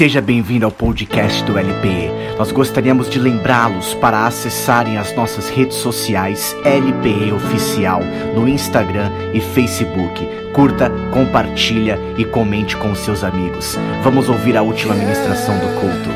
Seja 0.00 0.22
bem-vindo 0.22 0.64
ao 0.64 0.72
podcast 0.72 1.44
do 1.44 1.58
LPE. 1.58 2.38
Nós 2.38 2.50
gostaríamos 2.50 3.10
de 3.10 3.18
lembrá-los 3.18 3.92
para 3.96 4.26
acessarem 4.26 4.96
as 4.96 5.14
nossas 5.14 5.50
redes 5.50 5.76
sociais 5.76 6.56
LPE 6.64 7.30
Oficial 7.32 8.00
no 8.34 8.48
Instagram 8.48 9.10
e 9.34 9.42
Facebook. 9.42 10.26
Curta, 10.54 10.90
compartilha 11.12 11.98
e 12.16 12.24
comente 12.24 12.78
com 12.78 12.94
seus 12.94 13.22
amigos. 13.22 13.76
Vamos 14.02 14.30
ouvir 14.30 14.56
a 14.56 14.62
última 14.62 14.94
ministração 14.94 15.58
do 15.58 15.68
culto. 15.78 16.08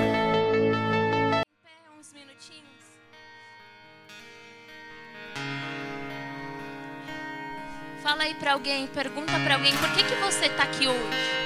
Fala 8.02 8.22
aí 8.22 8.34
pra 8.36 8.54
alguém, 8.54 8.86
pergunta 8.86 9.38
pra 9.44 9.56
alguém, 9.56 9.76
por 9.76 9.90
que 9.90 10.04
que 10.04 10.14
você 10.22 10.48
tá 10.48 10.62
aqui 10.62 10.88
hoje? 10.88 11.43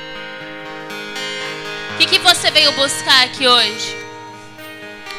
O 1.99 2.01
que 2.01 2.07
que 2.07 2.19
você 2.21 2.49
veio 2.53 2.71
buscar 2.77 3.25
aqui 3.25 3.49
hoje? 3.49 3.97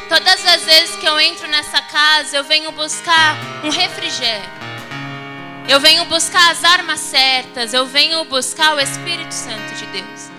Todas 0.08 0.46
as 0.46 0.64
vezes 0.64 0.96
que 0.96 1.04
eu 1.04 1.20
entro 1.20 1.46
nessa 1.46 1.78
casa, 1.82 2.38
eu 2.38 2.42
venho 2.42 2.72
buscar 2.72 3.36
um 3.62 3.68
refrigério. 3.68 4.48
Eu 5.68 5.78
venho 5.78 6.06
buscar 6.06 6.50
as 6.50 6.64
armas 6.64 7.00
certas, 7.00 7.74
eu 7.74 7.84
venho 7.84 8.24
buscar 8.24 8.74
o 8.74 8.80
Espírito 8.80 9.30
Santo 9.30 9.74
de 9.74 9.84
Deus. 9.88 10.30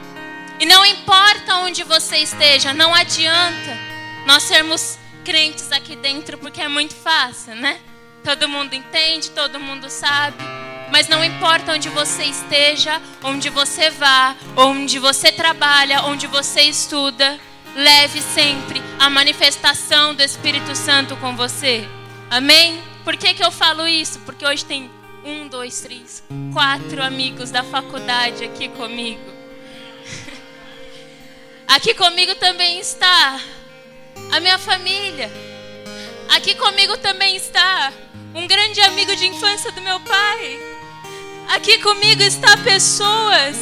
E 0.59 0.65
não 0.65 0.83
importa 0.83 1.57
onde 1.57 1.83
você 1.83 2.17
esteja, 2.17 2.73
não 2.73 2.91
adianta 2.91 3.77
nós 4.25 4.41
sermos 4.41 4.97
crentes 5.23 5.71
aqui 5.71 5.95
dentro, 5.95 6.39
porque 6.39 6.59
é 6.59 6.67
muito 6.67 6.95
fácil, 6.95 7.53
né? 7.53 7.79
Todo 8.23 8.49
mundo 8.49 8.73
entende, 8.73 9.29
todo 9.29 9.59
mundo 9.59 9.91
sabe. 9.91 10.43
Mas 10.91 11.07
não 11.07 11.23
importa 11.23 11.73
onde 11.73 11.87
você 11.89 12.23
esteja, 12.25 13.01
onde 13.23 13.49
você 13.49 13.89
vá, 13.89 14.35
onde 14.57 14.99
você 14.99 15.31
trabalha, 15.31 16.03
onde 16.03 16.27
você 16.27 16.61
estuda, 16.63 17.39
leve 17.73 18.21
sempre 18.21 18.81
a 18.99 19.09
manifestação 19.09 20.13
do 20.13 20.21
Espírito 20.21 20.75
Santo 20.75 21.15
com 21.17 21.35
você. 21.35 21.87
Amém? 22.29 22.83
Por 23.05 23.15
que, 23.15 23.33
que 23.33 23.43
eu 23.43 23.51
falo 23.51 23.87
isso? 23.87 24.19
Porque 24.19 24.45
hoje 24.45 24.65
tem 24.65 24.91
um, 25.23 25.47
dois, 25.47 25.79
três, 25.81 26.23
quatro 26.53 27.01
amigos 27.01 27.51
da 27.51 27.63
faculdade 27.63 28.43
aqui 28.43 28.67
comigo. 28.69 29.31
Aqui 31.67 31.93
comigo 31.93 32.35
também 32.35 32.79
está 32.79 33.39
a 34.29 34.39
minha 34.41 34.57
família. 34.57 35.31
Aqui 36.27 36.53
comigo 36.55 36.97
também 36.97 37.37
está 37.37 37.93
um 38.35 38.45
grande 38.45 38.81
amigo 38.81 39.15
de 39.15 39.27
infância 39.27 39.71
do 39.71 39.79
meu 39.79 39.97
pai. 40.01 40.70
Aqui 41.53 41.79
comigo 41.79 42.23
está 42.23 42.55
pessoas 42.55 43.57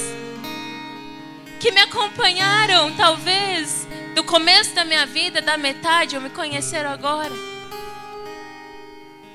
que 1.60 1.72
me 1.72 1.82
acompanharam, 1.82 2.96
talvez, 2.96 3.88
do 4.14 4.24
começo 4.24 4.76
da 4.76 4.86
minha 4.86 5.08
vida, 5.08 5.42
da 5.42 5.58
metade, 5.58 6.16
ou 6.16 6.22
me 6.22 6.30
conheceram 6.30 6.92
agora. 6.92 7.34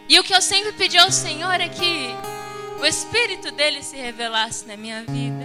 E 0.08 0.20
o 0.20 0.22
que 0.22 0.33
eu 0.33 0.41
sempre 0.41 0.70
pedi 0.70 0.96
ao 0.96 1.11
Senhor 1.11 1.61
é 1.61 1.69
que 1.69 2.11
o 2.80 2.86
Espírito 2.86 3.50
dele 3.50 3.83
se 3.83 3.96
revelasse 3.96 4.64
na 4.68 4.77
minha 4.77 5.02
vida. 5.02 5.44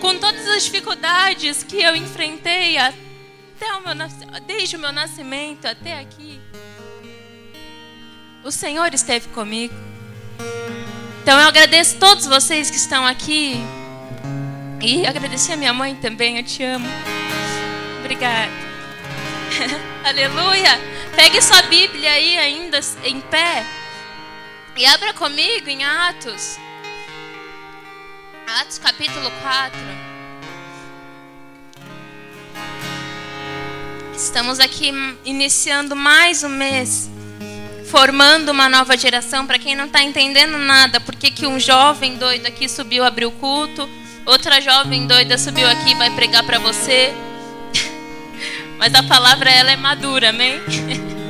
Com 0.00 0.16
todas 0.16 0.48
as 0.48 0.64
dificuldades 0.64 1.62
que 1.62 1.82
eu 1.82 1.94
enfrentei 1.94 2.78
até 2.78 3.74
o 3.76 3.82
meu, 3.82 4.40
desde 4.46 4.76
o 4.76 4.78
meu 4.78 4.90
nascimento 4.90 5.66
até 5.66 6.00
aqui, 6.00 6.40
o 8.42 8.50
Senhor 8.50 8.94
esteve 8.94 9.28
comigo. 9.28 9.91
Então 11.22 11.38
eu 11.38 11.46
agradeço 11.46 11.98
todos 11.98 12.26
vocês 12.26 12.68
que 12.68 12.76
estão 12.76 13.06
aqui. 13.06 13.54
E 14.80 15.06
agradecer 15.06 15.52
a 15.52 15.56
minha 15.56 15.72
mãe 15.72 15.94
também, 15.94 16.36
eu 16.38 16.42
te 16.42 16.64
amo. 16.64 16.88
Obrigada. 18.00 18.50
Aleluia. 20.04 20.80
Pegue 21.14 21.40
sua 21.40 21.62
Bíblia 21.62 22.10
aí 22.10 22.36
ainda 22.38 22.80
em 23.04 23.20
pé. 23.20 23.64
E 24.76 24.84
abra 24.84 25.14
comigo 25.14 25.68
em 25.68 25.84
Atos. 25.84 26.58
Atos 28.60 28.78
capítulo 28.78 29.30
4. 29.42 29.78
Estamos 34.12 34.58
aqui 34.58 34.90
iniciando 35.24 35.94
mais 35.94 36.42
um 36.42 36.48
mês 36.48 37.11
formando 37.92 38.48
uma 38.48 38.70
nova 38.70 38.96
geração. 38.96 39.46
Para 39.46 39.58
quem 39.58 39.76
não 39.76 39.84
está 39.84 40.02
entendendo 40.02 40.56
nada, 40.56 40.98
por 40.98 41.14
que, 41.14 41.30
que 41.30 41.46
um 41.46 41.60
jovem 41.60 42.16
doido 42.16 42.46
aqui 42.46 42.66
subiu 42.66 43.04
abrir 43.04 43.26
o 43.26 43.30
culto, 43.32 43.86
outra 44.24 44.62
jovem 44.62 45.06
doida 45.06 45.36
subiu 45.36 45.68
aqui 45.68 45.90
e 45.90 45.94
vai 45.94 46.08
pregar 46.08 46.42
para 46.42 46.58
você. 46.58 47.12
Mas 48.78 48.94
a 48.94 49.02
palavra 49.02 49.50
ela 49.50 49.70
é 49.70 49.76
madura, 49.76 50.30
amém? 50.30 50.58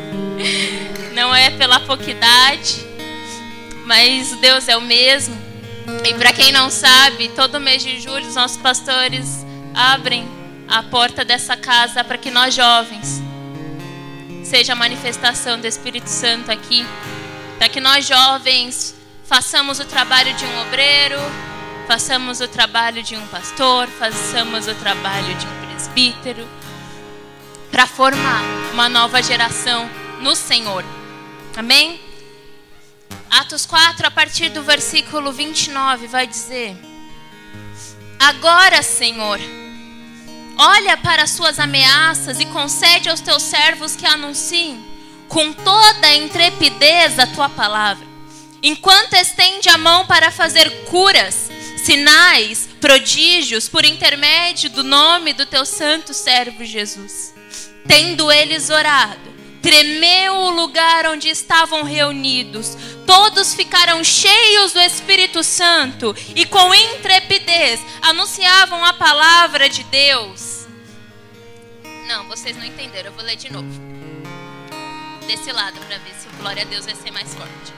Não 1.12 1.34
é 1.34 1.50
pela 1.50 1.80
pouca 1.80 2.10
idade, 2.10 2.86
mas 3.84 4.34
Deus 4.40 4.66
é 4.66 4.74
o 4.74 4.80
mesmo. 4.80 5.36
E 6.08 6.14
para 6.14 6.32
quem 6.32 6.50
não 6.50 6.70
sabe, 6.70 7.28
todo 7.28 7.60
mês 7.60 7.82
de 7.82 8.00
julho 8.00 8.26
os 8.26 8.34
nossos 8.34 8.56
pastores 8.56 9.44
abrem 9.74 10.26
a 10.66 10.82
porta 10.82 11.22
dessa 11.22 11.54
casa 11.54 12.02
para 12.02 12.16
que 12.16 12.30
nós 12.30 12.54
jovens 12.54 13.21
seja 14.52 14.74
a 14.74 14.76
manifestação 14.76 15.58
do 15.58 15.66
Espírito 15.66 16.08
Santo 16.08 16.52
aqui, 16.52 16.84
para 17.56 17.70
que 17.70 17.80
nós 17.80 18.06
jovens 18.06 18.94
façamos 19.24 19.80
o 19.80 19.84
trabalho 19.86 20.34
de 20.34 20.44
um 20.44 20.60
obreiro, 20.60 21.16
façamos 21.88 22.38
o 22.42 22.46
trabalho 22.46 23.02
de 23.02 23.16
um 23.16 23.26
pastor, 23.28 23.88
façamos 23.88 24.68
o 24.68 24.74
trabalho 24.74 25.34
de 25.36 25.46
um 25.46 25.66
presbítero, 25.66 26.46
para 27.70 27.86
formar 27.86 28.42
uma 28.74 28.90
nova 28.90 29.22
geração 29.22 29.88
no 30.20 30.36
Senhor. 30.36 30.84
Amém? 31.56 31.98
Atos 33.30 33.64
4, 33.64 34.06
a 34.06 34.10
partir 34.10 34.50
do 34.50 34.62
versículo 34.62 35.32
29, 35.32 36.08
vai 36.08 36.26
dizer: 36.26 36.76
Agora, 38.18 38.82
Senhor, 38.82 39.40
olha 40.56 40.96
para 40.96 41.22
as 41.22 41.30
suas 41.30 41.58
ameaças 41.58 42.40
e 42.40 42.46
concede 42.46 43.08
aos 43.08 43.20
teus 43.20 43.42
servos 43.42 43.96
que 43.96 44.06
anunciem 44.06 44.92
com 45.28 45.52
toda 45.52 46.06
a 46.08 46.14
intrepidez 46.14 47.18
a 47.18 47.26
tua 47.26 47.48
palavra, 47.48 48.06
enquanto 48.62 49.14
estende 49.14 49.68
a 49.70 49.78
mão 49.78 50.04
para 50.06 50.30
fazer 50.30 50.84
curas, 50.84 51.50
sinais, 51.78 52.68
prodígios 52.80 53.66
por 53.68 53.84
intermédio 53.84 54.68
do 54.68 54.84
nome 54.84 55.32
do 55.32 55.46
teu 55.46 55.64
santo 55.64 56.12
servo 56.12 56.64
Jesus. 56.64 57.32
Tendo 57.88 58.30
eles 58.30 58.68
orado, 58.68 59.31
tremeu 59.62 60.34
o 60.34 60.50
lugar 60.50 61.06
onde 61.06 61.28
estavam 61.28 61.84
reunidos. 61.84 62.76
Todos 63.06 63.54
ficaram 63.54 64.02
cheios 64.02 64.72
do 64.72 64.80
Espírito 64.80 65.42
Santo 65.44 66.14
e 66.34 66.44
com 66.44 66.74
intrepidez 66.74 67.80
anunciavam 68.02 68.84
a 68.84 68.92
palavra 68.92 69.68
de 69.68 69.84
Deus. 69.84 70.66
Não, 72.08 72.26
vocês 72.28 72.56
não 72.56 72.64
entenderam, 72.64 73.10
eu 73.10 73.14
vou 73.14 73.24
ler 73.24 73.36
de 73.36 73.50
novo. 73.50 73.68
Desse 75.26 75.52
lado 75.52 75.78
para 75.86 75.98
ver 75.98 76.14
se 76.14 76.26
o 76.26 76.32
glória 76.38 76.62
a 76.62 76.66
Deus 76.66 76.84
vai 76.84 76.96
ser 76.96 77.12
mais 77.12 77.32
forte. 77.32 77.72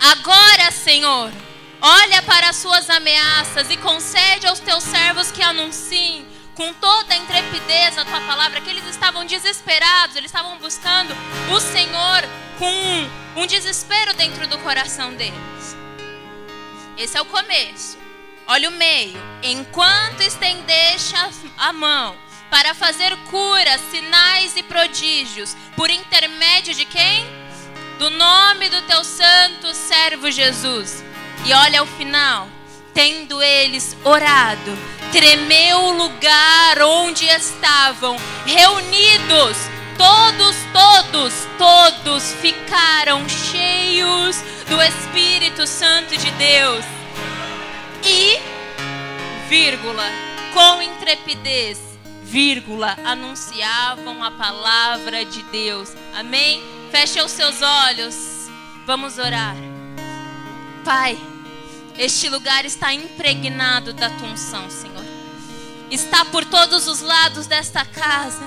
Agora, 0.00 0.70
Senhor, 0.72 1.32
olha 1.80 2.22
para 2.22 2.50
as 2.50 2.56
suas 2.56 2.90
ameaças 2.90 3.70
e 3.70 3.76
concede 3.76 4.46
aos 4.46 4.58
teus 4.58 4.82
servos 4.82 5.30
que 5.30 5.42
anunciem 5.42 6.26
com 6.56 6.72
toda 6.72 7.12
a 7.12 7.16
intrepidez 7.16 7.98
a 7.98 8.04
tua 8.04 8.20
palavra, 8.22 8.60
que 8.60 8.70
eles 8.70 8.86
estavam 8.86 9.24
desesperados, 9.24 10.16
eles 10.16 10.30
estavam 10.30 10.56
buscando 10.58 11.14
o 11.54 11.60
Senhor 11.60 12.22
com 12.58 12.70
um, 12.72 13.42
um 13.42 13.46
desespero 13.46 14.14
dentro 14.14 14.48
do 14.48 14.58
coração 14.58 15.14
deles. 15.14 15.76
Esse 16.96 17.16
é 17.18 17.20
o 17.20 17.26
começo. 17.26 17.98
Olha 18.46 18.70
o 18.70 18.72
meio. 18.72 19.20
Enquanto 19.42 20.22
estendeste 20.22 21.14
a 21.58 21.72
mão 21.72 22.16
para 22.50 22.74
fazer 22.74 23.14
curas, 23.28 23.80
sinais 23.90 24.56
e 24.56 24.62
prodígios, 24.62 25.54
por 25.76 25.90
intermédio 25.90 26.74
de 26.74 26.86
quem? 26.86 27.26
Do 27.98 28.08
nome 28.08 28.70
do 28.70 28.80
teu 28.82 29.04
santo 29.04 29.74
servo 29.74 30.30
Jesus. 30.30 31.04
E 31.44 31.52
olha 31.52 31.82
o 31.82 31.86
final. 31.86 32.55
Tendo 32.96 33.42
eles 33.42 33.94
orado, 34.04 34.72
tremeu 35.12 35.80
o 35.80 35.90
lugar 35.90 36.80
onde 36.80 37.26
estavam 37.26 38.16
reunidos. 38.46 39.58
Todos, 39.98 40.56
todos, 40.72 41.34
todos 41.58 42.32
ficaram 42.40 43.28
cheios 43.28 44.38
do 44.66 44.82
Espírito 44.82 45.66
Santo 45.66 46.16
de 46.16 46.30
Deus. 46.32 46.86
E, 48.02 48.38
vírgula, 49.46 50.04
com 50.54 50.80
intrepidez, 50.80 51.78
vírgula, 52.22 52.96
anunciavam 53.04 54.24
a 54.24 54.30
palavra 54.30 55.22
de 55.22 55.42
Deus. 55.42 55.90
Amém? 56.14 56.62
Feche 56.90 57.20
os 57.20 57.30
seus 57.30 57.60
olhos. 57.60 58.14
Vamos 58.86 59.18
orar. 59.18 59.54
Pai, 60.82 61.18
este 61.98 62.28
lugar 62.28 62.64
está 62.64 62.92
impregnado 62.92 63.92
da 63.92 64.10
tua 64.10 64.28
unção, 64.28 64.68
Senhor. 64.70 65.04
está 65.90 66.24
por 66.26 66.44
todos 66.44 66.86
os 66.88 67.00
lados 67.00 67.46
desta 67.46 67.84
casa. 67.84 68.42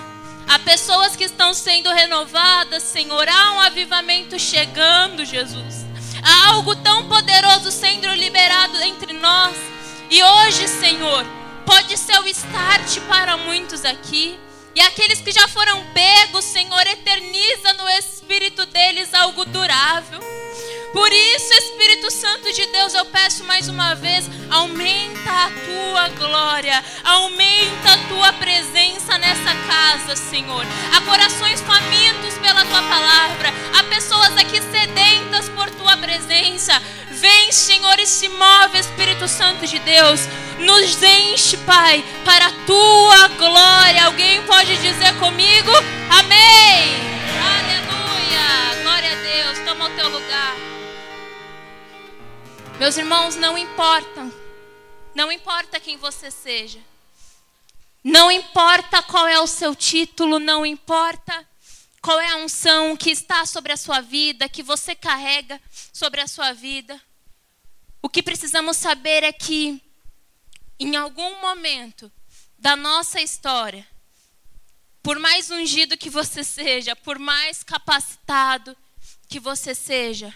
Há 0.48 0.60
pessoas 0.60 1.16
que 1.16 1.24
estão 1.24 1.54
sendo 1.54 1.90
renovadas, 1.90 2.84
Senhor. 2.84 3.28
Há 3.28 3.54
um 3.54 3.60
avivamento 3.62 4.38
chegando, 4.38 5.24
Jesus. 5.24 5.86
Há 6.22 6.50
algo 6.50 6.76
tão 6.76 7.08
poderoso 7.08 7.72
sendo 7.72 8.08
liberado 8.14 8.82
entre 8.82 9.14
nós. 9.14 9.56
E 10.10 10.22
hoje, 10.24 10.68
Senhor, 10.68 11.26
pode 11.66 11.96
ser 11.98 12.20
o 12.20 12.28
start 12.28 13.00
para 13.08 13.38
muitos 13.38 13.86
aqui. 13.86 14.40
E 14.76 14.82
aqueles 14.82 15.22
que 15.22 15.32
já 15.32 15.48
foram 15.48 15.84
pegos, 15.94 16.46
Senhor, 16.46 16.86
eterniza 16.88 17.74
no 17.74 17.90
espírito 17.90 18.66
deles 18.66 19.14
algo 19.14 19.46
durável. 19.46 20.39
Por 20.92 21.12
isso, 21.12 21.54
Espírito 21.54 22.10
Santo 22.10 22.52
de 22.52 22.66
Deus, 22.68 22.94
eu 22.94 23.06
peço 23.06 23.44
mais 23.44 23.70
uma 23.70 23.94
vez, 23.94 24.28
aumenta 24.50 25.30
a 25.30 25.50
tua 25.50 26.10
glória, 26.10 26.84
aumenta 27.04 27.94
a 27.94 27.98
tua 28.08 28.34
presença 28.34 29.18
nessa 29.20 29.54
casa, 29.68 30.16
Senhor. 30.16 30.66
Há 30.96 31.02
corações 31.02 31.62
famintos 31.62 32.34
pela 32.40 32.66
tua 32.66 32.82
palavra, 32.82 33.54
há 33.78 33.84
pessoas 33.84 34.36
aqui 34.38 34.60
sedentas 34.72 35.48
por 35.50 35.70
tua 35.72 35.96
presença. 35.98 36.82
Vem, 37.12 37.52
Senhor, 37.52 38.00
e 38.00 38.08
se 38.08 38.28
move, 38.30 38.80
Espírito 38.80 39.28
Santo 39.28 39.68
de 39.68 39.78
Deus. 39.80 40.22
Nos 40.60 41.04
enche, 41.04 41.58
Pai, 41.58 42.04
para 42.26 42.48
a 42.48 42.52
tua 42.66 43.28
glória. 43.38 44.06
Alguém 44.06 44.42
pode 44.44 44.76
dizer 44.78 45.14
comigo? 45.20 45.72
Amém. 46.10 46.96
Aleluia. 47.58 48.82
Glória 48.84 49.12
a 49.12 49.16
Deus. 49.16 49.60
Toma 49.66 49.86
o 49.86 49.90
teu 49.90 50.10
lugar. 50.10 50.69
Meus 52.80 52.96
irmãos, 52.96 53.36
não 53.36 53.58
importa. 53.58 54.32
Não 55.14 55.30
importa 55.30 55.82
quem 55.82 55.98
você 55.98 56.32
seja. 56.32 56.80
Não 58.02 58.32
importa 58.32 59.04
qual 59.04 59.28
é 59.28 59.38
o 59.38 59.46
seu 59.46 59.76
título, 59.76 60.40
não 60.40 60.66
importa 60.66 61.46
qual 62.02 62.22
é 62.22 62.30
a 62.30 62.38
unção 62.38 62.96
que 62.96 63.12
está 63.12 63.46
sobre 63.46 63.74
a 63.74 63.78
sua 63.78 64.00
vida, 64.00 64.48
que 64.48 64.64
você 64.64 64.96
carrega 64.96 65.62
sobre 65.92 66.22
a 66.22 66.28
sua 66.28 66.54
vida. 66.54 67.00
O 68.02 68.08
que 68.08 68.24
precisamos 68.24 68.78
saber 68.78 69.26
é 69.26 69.34
que, 69.34 69.84
em 70.80 70.96
algum 70.96 71.42
momento 71.42 72.10
da 72.58 72.78
nossa 72.78 73.20
história, 73.20 73.86
por 75.04 75.20
mais 75.20 75.52
ungido 75.52 75.98
que 75.98 76.10
você 76.10 76.46
seja, 76.46 76.96
por 76.96 77.20
mais 77.20 77.62
capacitado 77.62 78.74
que 79.28 79.38
você 79.38 79.76
seja, 79.76 80.34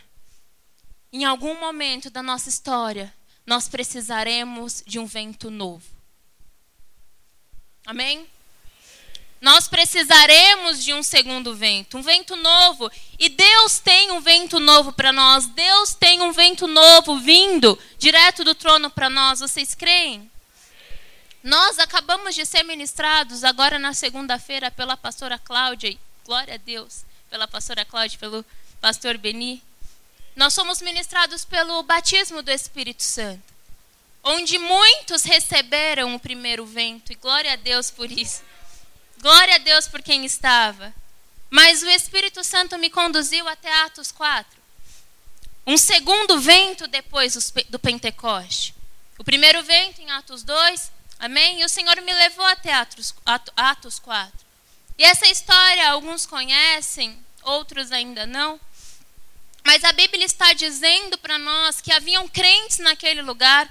em 1.14 1.24
algum 1.24 1.60
momento 1.60 2.10
da 2.10 2.24
nossa 2.24 2.50
história, 2.50 3.14
nós 3.46 3.70
precisaremos 3.70 4.84
de 4.86 4.98
um 4.98 5.06
vento 5.06 5.52
novo. 5.52 5.86
Amém? 7.86 8.28
Nós 9.40 9.68
precisaremos 9.68 10.84
de 10.84 10.94
um 10.94 11.04
segundo 11.04 11.54
vento, 11.54 11.98
um 11.98 12.02
vento 12.02 12.36
novo. 12.36 12.90
E 13.20 13.30
Deus 13.30 13.78
tem 13.78 14.10
um 14.10 14.22
vento 14.22 14.60
novo 14.60 14.92
para 14.94 15.12
nós. 15.12 15.46
Deus 15.48 15.94
tem 15.94 16.22
um 16.22 16.32
vento 16.32 16.66
novo 16.66 17.20
vindo 17.20 17.78
direto 18.00 18.44
do 18.44 18.56
trono 18.56 18.90
para 18.90 19.10
nós. 19.10 19.42
Vocês 19.42 19.76
creem? 19.76 20.32
Nós 21.44 21.78
acabamos 21.78 22.34
de 22.34 22.46
ser 22.46 22.64
ministrados 22.64 23.44
agora 23.44 23.78
na 23.78 23.94
segunda-feira 23.94 24.72
pela 24.72 24.96
pastora 24.96 25.38
Cláudia. 25.38 25.96
Glória 26.26 26.56
a 26.56 26.58
Deus. 26.58 27.04
Pela 27.30 27.48
pastora 27.48 27.84
Cláudia, 27.84 28.18
pelo 28.18 28.46
pastor 28.80 29.18
Beni. 29.18 29.62
Nós 30.36 30.54
somos 30.54 30.82
ministrados 30.82 31.46
pelo 31.46 31.84
batismo 31.84 32.42
do 32.42 32.52
Espírito 32.52 33.04
Santo, 33.04 33.54
onde 34.24 34.58
muitos 34.58 35.24
receberam 35.24 36.16
o 36.16 36.20
primeiro 36.20 36.66
vento, 36.66 37.12
e 37.12 37.16
glória 37.16 37.54
a 37.54 37.56
Deus 37.56 37.92
por 37.92 38.12
isso. 38.12 38.42
Glória 39.22 39.56
a 39.56 39.60
Deus 39.60 39.88
por 39.88 40.02
quem 40.02 40.26
estava. 40.26 40.94
Mas 41.50 41.84
o 41.84 41.90
Espírito 41.90 42.44
Santo 42.44 42.78
me 42.80 42.90
conduziu 42.90 43.48
até 43.48 43.72
Atos 43.84 44.12
4. 44.12 44.60
Um 45.68 45.78
segundo 45.78 46.42
vento 46.42 46.88
depois 46.88 47.54
do 47.70 47.80
Pentecoste. 47.80 48.74
O 49.18 49.24
primeiro 49.24 49.62
vento 49.64 50.02
em 50.02 50.10
Atos 50.10 50.44
2, 50.44 50.92
amém? 51.20 51.62
E 51.62 51.66
o 51.66 51.70
Senhor 51.70 51.96
me 52.02 52.12
levou 52.12 52.44
até 52.46 52.74
Atos, 52.74 53.14
Atos 53.56 54.00
4. 54.00 54.34
E 54.98 55.04
essa 55.04 55.28
história 55.28 55.92
alguns 55.92 56.26
conhecem, 56.26 57.18
outros 57.44 57.92
ainda 57.92 58.26
não. 58.26 58.60
Mas 59.66 59.84
a 59.84 59.94
Bíblia 59.94 60.26
está 60.26 60.54
dizendo 60.54 61.18
para 61.18 61.38
nós 61.38 61.80
que 61.80 61.92
haviam 61.92 62.28
crentes 62.28 62.80
naquele 62.80 63.22
lugar 63.22 63.70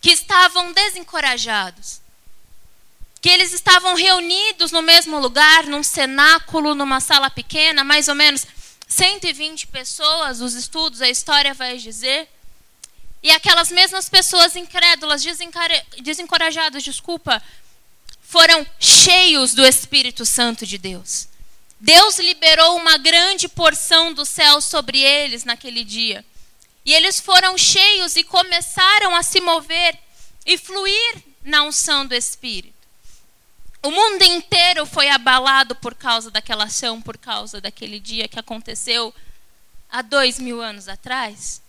que 0.00 0.10
estavam 0.10 0.72
desencorajados. 0.72 2.00
Que 3.20 3.30
eles 3.30 3.52
estavam 3.52 3.94
reunidos 3.94 4.72
no 4.72 4.82
mesmo 4.82 5.18
lugar, 5.18 5.64
num 5.66 5.82
cenáculo, 5.82 6.74
numa 6.74 7.00
sala 7.00 7.30
pequena, 7.30 7.84
mais 7.84 8.08
ou 8.08 8.14
menos 8.14 8.46
120 8.88 9.68
pessoas, 9.68 10.40
os 10.40 10.54
estudos, 10.54 11.00
a 11.00 11.08
história 11.08 11.54
vai 11.54 11.78
dizer. 11.78 12.28
E 13.22 13.30
aquelas 13.30 13.70
mesmas 13.70 14.08
pessoas 14.08 14.56
incrédulas, 14.56 15.24
desencorajadas, 16.02 16.82
desculpa, 16.82 17.42
foram 18.20 18.66
cheios 18.80 19.54
do 19.54 19.64
Espírito 19.64 20.26
Santo 20.26 20.66
de 20.66 20.76
Deus. 20.76 21.28
Deus 21.82 22.20
liberou 22.20 22.76
uma 22.76 22.96
grande 22.96 23.48
porção 23.48 24.14
do 24.14 24.24
céu 24.24 24.60
sobre 24.60 25.00
eles 25.00 25.42
naquele 25.42 25.82
dia. 25.82 26.24
E 26.84 26.94
eles 26.94 27.18
foram 27.18 27.58
cheios 27.58 28.14
e 28.14 28.22
começaram 28.22 29.16
a 29.16 29.22
se 29.24 29.40
mover 29.40 29.98
e 30.46 30.56
fluir 30.56 31.24
na 31.42 31.64
unção 31.64 32.06
do 32.06 32.14
Espírito. 32.14 32.72
O 33.82 33.90
mundo 33.90 34.22
inteiro 34.22 34.86
foi 34.86 35.08
abalado 35.08 35.74
por 35.74 35.96
causa 35.96 36.30
daquela 36.30 36.64
ação, 36.66 37.02
por 37.02 37.18
causa 37.18 37.60
daquele 37.60 37.98
dia 37.98 38.28
que 38.28 38.38
aconteceu 38.38 39.12
há 39.90 40.02
dois 40.02 40.38
mil 40.38 40.62
anos 40.62 40.86
atrás. 40.86 41.60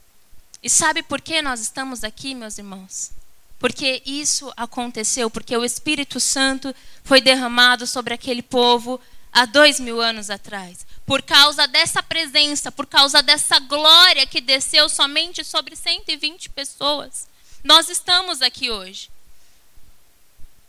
E 0.62 0.69
sabe 0.69 1.01
por 1.01 1.21
que 1.21 1.42
nós 1.42 1.60
estamos 1.60 2.04
aqui, 2.04 2.36
meus 2.36 2.60
irmãos? 2.60 3.10
Porque 3.57 4.04
isso 4.06 4.54
aconteceu, 4.56 5.27
porque 5.31 5.57
o 5.57 5.65
Espírito 5.65 6.19
Santo 6.19 6.75
foi 7.04 7.19
derramado 7.19 7.88
sobre 7.88 8.13
aquele 8.13 8.44
povo 8.44 9.01
há 9.34 9.46
dois 9.46 9.80
mil 9.80 10.00
anos 10.00 10.30
atrás. 10.30 10.86
Por 11.06 11.22
causa 11.22 11.68
dessa 11.68 12.02
presença, 12.04 12.72
por 12.72 12.86
causa 12.86 13.22
dessa 13.22 13.60
glória 13.60 14.28
que 14.28 14.40
desceu 14.40 14.88
somente 14.88 15.44
sobre 15.44 15.76
120 15.76 16.50
pessoas. 16.52 17.28
Nós 17.64 17.90
estamos 17.90 18.42
aqui 18.42 18.70
hoje. 18.70 19.10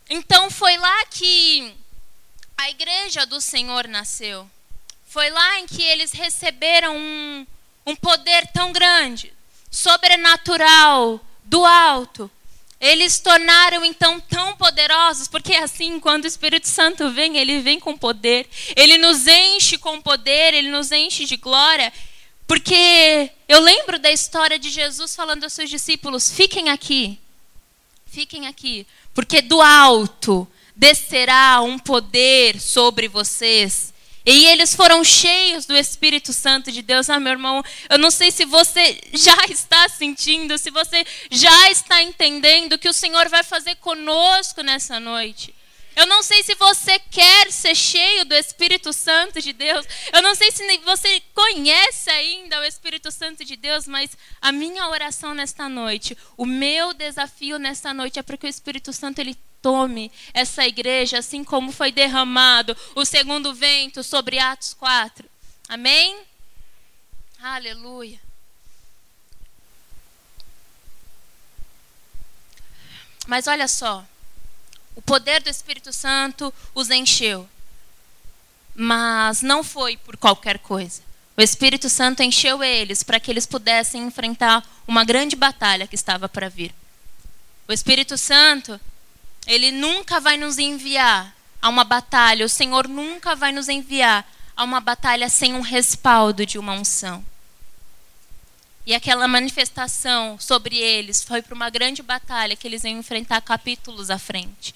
Então 0.08 0.50
foi 0.50 0.76
lá 0.76 1.06
que 1.06 1.74
a 2.56 2.70
igreja 2.70 3.26
do 3.26 3.40
Senhor 3.40 3.86
nasceu. 3.86 4.48
Foi 5.06 5.30
lá 5.30 5.60
em 5.60 5.66
que 5.66 5.82
eles 5.82 6.12
receberam 6.12 6.96
um, 6.96 7.46
um 7.86 7.94
poder 7.94 8.46
tão 8.48 8.72
grande, 8.72 9.32
sobrenatural, 9.70 11.20
do 11.44 11.64
alto, 11.64 12.30
eles 12.84 13.18
tornaram 13.18 13.82
então 13.82 14.20
tão 14.20 14.54
poderosos, 14.56 15.26
porque 15.26 15.54
assim, 15.54 15.98
quando 15.98 16.24
o 16.24 16.26
Espírito 16.26 16.68
Santo 16.68 17.08
vem, 17.10 17.38
ele 17.38 17.60
vem 17.60 17.80
com 17.80 17.96
poder, 17.96 18.46
ele 18.76 18.98
nos 18.98 19.26
enche 19.26 19.78
com 19.78 20.02
poder, 20.02 20.52
ele 20.52 20.68
nos 20.68 20.92
enche 20.92 21.24
de 21.24 21.38
glória. 21.38 21.90
Porque 22.46 23.30
eu 23.48 23.58
lembro 23.60 23.98
da 23.98 24.12
história 24.12 24.58
de 24.58 24.68
Jesus 24.68 25.16
falando 25.16 25.44
aos 25.44 25.54
seus 25.54 25.70
discípulos: 25.70 26.30
fiquem 26.30 26.68
aqui, 26.68 27.18
fiquem 28.04 28.46
aqui, 28.46 28.86
porque 29.14 29.40
do 29.40 29.62
alto 29.62 30.46
descerá 30.76 31.62
um 31.62 31.78
poder 31.78 32.60
sobre 32.60 33.08
vocês 33.08 33.93
e 34.26 34.46
eles 34.46 34.74
foram 34.74 35.04
cheios 35.04 35.66
do 35.66 35.76
Espírito 35.76 36.32
Santo 36.32 36.72
de 36.72 36.80
Deus. 36.80 37.10
Ah, 37.10 37.20
meu 37.20 37.32
irmão, 37.32 37.62
eu 37.90 37.98
não 37.98 38.10
sei 38.10 38.30
se 38.30 38.44
você 38.44 38.98
já 39.12 39.36
está 39.50 39.88
sentindo, 39.88 40.56
se 40.56 40.70
você 40.70 41.04
já 41.30 41.70
está 41.70 42.02
entendendo 42.02 42.78
que 42.78 42.88
o 42.88 42.92
Senhor 42.92 43.28
vai 43.28 43.42
fazer 43.42 43.74
conosco 43.76 44.62
nessa 44.62 44.98
noite. 44.98 45.54
Eu 45.96 46.06
não 46.06 46.22
sei 46.22 46.42
se 46.42 46.56
você 46.56 46.98
quer 46.98 47.52
ser 47.52 47.74
cheio 47.74 48.24
do 48.24 48.34
Espírito 48.34 48.92
Santo 48.92 49.40
de 49.40 49.52
Deus. 49.52 49.86
Eu 50.12 50.22
não 50.22 50.34
sei 50.34 50.50
se 50.50 50.78
você 50.78 51.22
conhece 51.32 52.10
ainda 52.10 52.60
o 52.60 52.64
Espírito 52.64 53.12
Santo 53.12 53.44
de 53.44 53.54
Deus, 53.54 53.86
mas 53.86 54.16
a 54.40 54.50
minha 54.50 54.88
oração 54.88 55.34
nesta 55.34 55.68
noite, 55.68 56.16
o 56.36 56.44
meu 56.44 56.92
desafio 56.92 57.58
nesta 57.58 57.94
noite 57.94 58.18
é 58.18 58.22
para 58.22 58.36
que 58.36 58.46
o 58.46 58.48
Espírito 58.48 58.92
Santo 58.92 59.20
ele 59.20 59.38
tome 59.64 60.12
essa 60.34 60.66
igreja 60.66 61.20
assim 61.20 61.42
como 61.42 61.72
foi 61.72 61.90
derramado 61.90 62.76
o 62.94 63.02
segundo 63.02 63.54
vento 63.54 64.02
sobre 64.02 64.38
Atos 64.38 64.74
4. 64.74 65.26
Amém? 65.66 66.22
Aleluia. 67.40 68.20
Mas 73.26 73.46
olha 73.46 73.66
só, 73.66 74.04
o 74.94 75.00
poder 75.00 75.42
do 75.42 75.48
Espírito 75.48 75.94
Santo 75.94 76.52
os 76.74 76.90
encheu. 76.90 77.48
Mas 78.74 79.40
não 79.40 79.64
foi 79.64 79.96
por 79.96 80.18
qualquer 80.18 80.58
coisa. 80.58 81.00
O 81.38 81.40
Espírito 81.40 81.88
Santo 81.88 82.22
encheu 82.22 82.62
eles 82.62 83.02
para 83.02 83.18
que 83.18 83.30
eles 83.30 83.46
pudessem 83.46 84.02
enfrentar 84.02 84.62
uma 84.86 85.04
grande 85.04 85.34
batalha 85.34 85.86
que 85.86 85.94
estava 85.94 86.28
para 86.28 86.50
vir. 86.50 86.74
O 87.66 87.72
Espírito 87.72 88.18
Santo 88.18 88.78
Ele 89.46 89.70
nunca 89.70 90.20
vai 90.20 90.36
nos 90.36 90.58
enviar 90.58 91.34
a 91.60 91.68
uma 91.68 91.84
batalha, 91.84 92.44
o 92.44 92.48
Senhor 92.48 92.88
nunca 92.88 93.34
vai 93.34 93.52
nos 93.52 93.68
enviar 93.68 94.26
a 94.56 94.64
uma 94.64 94.80
batalha 94.80 95.28
sem 95.28 95.54
um 95.54 95.60
respaldo 95.60 96.44
de 96.44 96.58
uma 96.58 96.72
unção. 96.72 97.24
E 98.86 98.94
aquela 98.94 99.26
manifestação 99.26 100.38
sobre 100.38 100.76
eles 100.76 101.22
foi 101.22 101.40
para 101.40 101.54
uma 101.54 101.70
grande 101.70 102.02
batalha 102.02 102.54
que 102.54 102.66
eles 102.66 102.84
iam 102.84 102.98
enfrentar 102.98 103.40
capítulos 103.40 104.10
à 104.10 104.18
frente. 104.18 104.74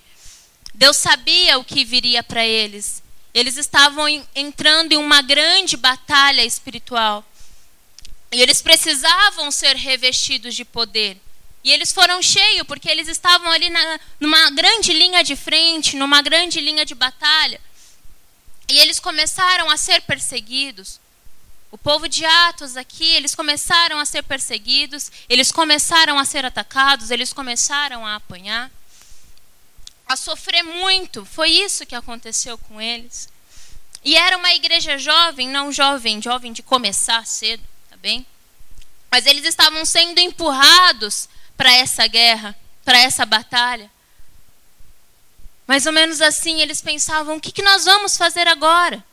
Deus 0.74 0.96
sabia 0.96 1.58
o 1.58 1.64
que 1.64 1.84
viria 1.84 2.22
para 2.22 2.44
eles. 2.44 3.02
Eles 3.34 3.56
estavam 3.56 4.08
entrando 4.34 4.92
em 4.92 4.96
uma 4.96 5.20
grande 5.20 5.76
batalha 5.76 6.42
espiritual. 6.44 7.24
E 8.32 8.40
eles 8.40 8.62
precisavam 8.62 9.50
ser 9.50 9.76
revestidos 9.76 10.54
de 10.54 10.64
poder. 10.64 11.20
E 11.64 11.72
eles 11.72 11.92
foram 11.92 12.22
cheios, 12.22 12.66
porque 12.66 12.88
eles 12.88 13.08
estavam 13.08 13.50
ali 13.50 13.68
na, 13.68 14.00
numa 14.20 14.50
grande 14.50 14.92
linha 14.92 15.22
de 15.22 15.34
frente, 15.34 15.96
numa 15.96 16.22
grande 16.22 16.60
linha 16.60 16.84
de 16.84 16.94
batalha. 16.94 17.60
E 18.68 18.78
eles 18.78 19.00
começaram 19.00 19.70
a 19.70 19.76
ser 19.76 20.02
perseguidos. 20.02 21.00
O 21.70 21.76
povo 21.76 22.08
de 22.08 22.24
Atos 22.24 22.76
aqui, 22.76 23.04
eles 23.14 23.34
começaram 23.34 23.98
a 23.98 24.06
ser 24.06 24.22
perseguidos, 24.22 25.10
eles 25.28 25.52
começaram 25.52 26.18
a 26.18 26.24
ser 26.24 26.44
atacados, 26.44 27.10
eles 27.10 27.32
começaram 27.32 28.06
a 28.06 28.14
apanhar, 28.14 28.70
a 30.06 30.16
sofrer 30.16 30.62
muito. 30.62 31.26
Foi 31.26 31.50
isso 31.50 31.84
que 31.84 31.94
aconteceu 31.94 32.56
com 32.56 32.80
eles. 32.80 33.28
E 34.04 34.16
era 34.16 34.38
uma 34.38 34.54
igreja 34.54 34.96
jovem, 34.96 35.48
não 35.48 35.70
jovem, 35.70 36.22
jovem 36.22 36.52
de 36.52 36.62
começar 36.62 37.26
cedo, 37.26 37.62
tá 37.90 37.96
bem? 37.96 38.26
Mas 39.10 39.26
eles 39.26 39.44
estavam 39.44 39.84
sendo 39.84 40.18
empurrados 40.18 41.28
para 41.58 41.72
essa 41.72 42.06
guerra, 42.06 42.56
para 42.84 42.98
essa 42.98 43.26
batalha. 43.26 43.90
Mais 45.66 45.84
ou 45.84 45.92
menos 45.92 46.22
assim, 46.22 46.62
eles 46.62 46.80
pensavam: 46.80 47.36
o 47.36 47.40
que, 47.40 47.52
que 47.52 47.60
nós 47.60 47.84
vamos 47.84 48.16
fazer 48.16 48.46
agora? 48.48 49.04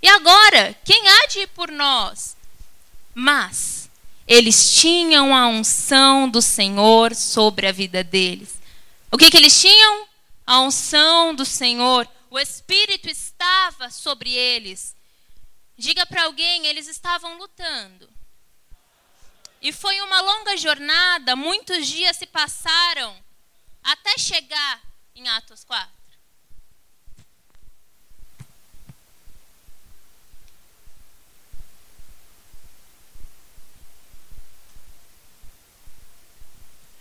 E 0.00 0.06
agora? 0.08 0.78
Quem 0.84 1.08
há 1.08 1.26
de 1.26 1.40
ir 1.40 1.48
por 1.48 1.70
nós? 1.72 2.36
Mas 3.14 3.88
eles 4.28 4.74
tinham 4.74 5.34
a 5.34 5.48
unção 5.48 6.28
do 6.28 6.42
Senhor 6.42 7.14
sobre 7.14 7.66
a 7.66 7.72
vida 7.72 8.04
deles. 8.04 8.60
O 9.10 9.16
que, 9.16 9.30
que 9.30 9.36
eles 9.36 9.58
tinham? 9.60 10.06
A 10.46 10.60
unção 10.60 11.34
do 11.34 11.44
Senhor. 11.44 12.06
O 12.30 12.38
Espírito 12.38 13.08
estava 13.08 13.90
sobre 13.90 14.30
eles. 14.32 14.94
Diga 15.76 16.04
para 16.04 16.24
alguém, 16.24 16.66
eles 16.66 16.86
estavam 16.86 17.38
lutando. 17.38 18.08
E 19.64 19.72
foi 19.72 19.98
uma 20.02 20.20
longa 20.20 20.58
jornada, 20.58 21.34
muitos 21.34 21.86
dias 21.86 22.18
se 22.18 22.26
passaram 22.26 23.16
até 23.82 24.18
chegar 24.18 24.82
em 25.14 25.26
Atos 25.26 25.64
4. 25.64 25.90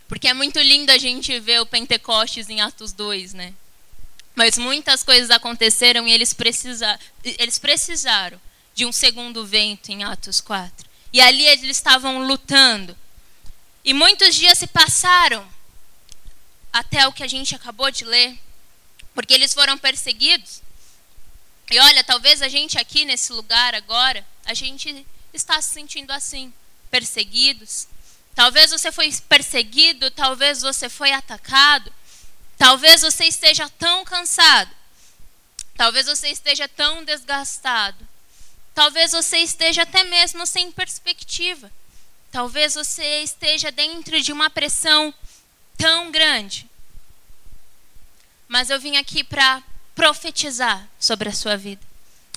Porque 0.08 0.29
é 0.29 0.34
muito 0.34 0.58
lindo 0.62 0.89
a 0.89 0.98
gente 0.98 1.38
ver 1.41 1.60
o 1.60 1.65
Pentecostes 1.65 2.48
em 2.48 2.62
Atos 2.62 2.93
2, 2.93 3.34
né? 3.34 3.53
Mas 4.34 4.58
muitas 4.58 5.03
coisas 5.03 5.29
aconteceram 5.32 6.08
e 6.08 6.13
eles, 6.13 6.34
precisa, 6.34 6.98
eles 7.25 7.60
precisaram 7.60 8.39
de 8.74 8.86
um 8.86 8.91
segundo 8.93 9.46
vento 9.46 9.89
em 9.89 10.05
Atos 10.05 10.39
4. 10.39 10.93
E 11.13 11.22
ali 11.22 11.46
eles 11.46 11.77
estavam 11.77 12.25
lutando. 12.25 12.98
E 13.86 13.93
muitos 13.93 14.36
dias 14.36 14.58
se 14.58 14.67
passaram 14.67 15.48
até 16.72 17.08
o 17.08 17.13
que 17.13 17.24
a 17.24 17.27
gente 17.27 17.55
acabou 17.55 17.89
de 17.91 18.03
ler, 18.03 18.38
porque 19.13 19.34
eles 19.34 19.53
foram 19.53 19.77
perseguidos. 19.77 20.62
E 21.72 21.79
olha, 21.79 22.03
talvez 22.03 22.41
a 22.41 22.50
gente 22.50 22.77
aqui 22.77 23.05
nesse 23.05 23.32
lugar 23.32 23.75
agora, 23.75 24.25
a 24.43 24.53
gente 24.53 25.05
está 25.34 25.62
se 25.62 25.70
sentindo 25.74 26.12
assim, 26.12 26.51
perseguidos, 26.89 27.88
Talvez 28.36 28.72
você 28.72 28.91
foi 28.91 29.12
perseguido, 29.29 30.10
talvez 30.10 30.62
você 30.62 30.89
foi 30.89 31.12
atacado, 31.12 31.93
talvez 32.58 33.01
você 33.01 33.25
esteja 33.25 33.70
tão 33.70 34.03
cansado, 34.03 34.72
talvez 35.77 36.08
você 36.08 36.29
esteja 36.29 36.67
tão 36.67 37.03
desgastado, 37.03 38.08
talvez 38.74 39.12
você 39.12 39.38
esteja 39.38 39.84
até 39.84 40.03
mesmo 40.03 40.46
sem 40.46 40.72
perspectiva, 40.72 41.72
talvez 42.32 42.75
você 42.75 43.22
esteja 43.22 43.72
dentro 43.72 44.20
de 44.22 44.32
uma 44.32 44.50
pressão 44.50 45.13
tão 45.77 46.12
grande. 46.12 46.70
Mas 48.48 48.70
eu 48.70 48.80
vim 48.80 48.98
aqui 48.98 49.24
para 49.24 49.63
profetizar 49.96 50.88
sobre 51.00 51.30
a 51.30 51.34
sua 51.34 51.56
vida. 51.56 51.94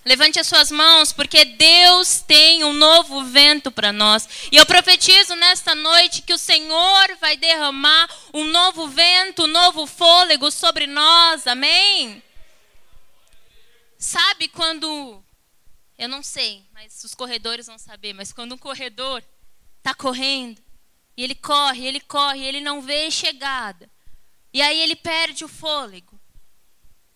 Levante 0.07 0.39
as 0.39 0.47
suas 0.47 0.71
mãos, 0.71 1.13
porque 1.13 1.45
Deus 1.45 2.21
tem 2.21 2.63
um 2.63 2.73
novo 2.73 3.25
vento 3.25 3.73
para 3.73 3.93
nós. 3.93 4.29
E 4.53 4.57
eu 4.57 4.65
profetizo 4.65 5.35
nesta 5.35 5.75
noite 5.75 6.23
que 6.23 6.33
o 6.33 6.39
Senhor 6.39 7.17
vai 7.21 7.37
derramar 7.37 8.09
um 8.33 8.45
novo 8.45 8.87
vento, 8.87 9.43
um 9.43 9.49
novo 9.49 9.85
fôlego 9.85 10.49
sobre 10.49 10.87
nós. 10.87 11.49
Amém? 11.49 12.23
Sabe 13.99 14.47
quando. 14.47 15.21
Eu 15.99 16.09
não 16.09 16.23
sei, 16.23 16.65
mas 16.73 17.03
os 17.05 17.15
corredores 17.15 17.67
vão 17.67 17.79
saber. 17.79 18.13
Mas 18.13 18.33
quando 18.33 18.55
um 18.55 18.59
corredor 18.59 19.23
está 19.79 19.95
correndo, 19.95 20.63
e 21.17 21.25
ele 21.25 21.35
corre, 21.35 21.87
ele 21.87 22.01
corre, 22.01 22.45
ele 22.45 22.61
não 22.61 22.83
vê 22.83 23.11
chegada. 23.11 23.91
E 24.53 24.61
aí 24.61 24.81
ele 24.81 24.95
perde 24.95 25.45
o 25.45 25.49
fôlego. 25.49 26.21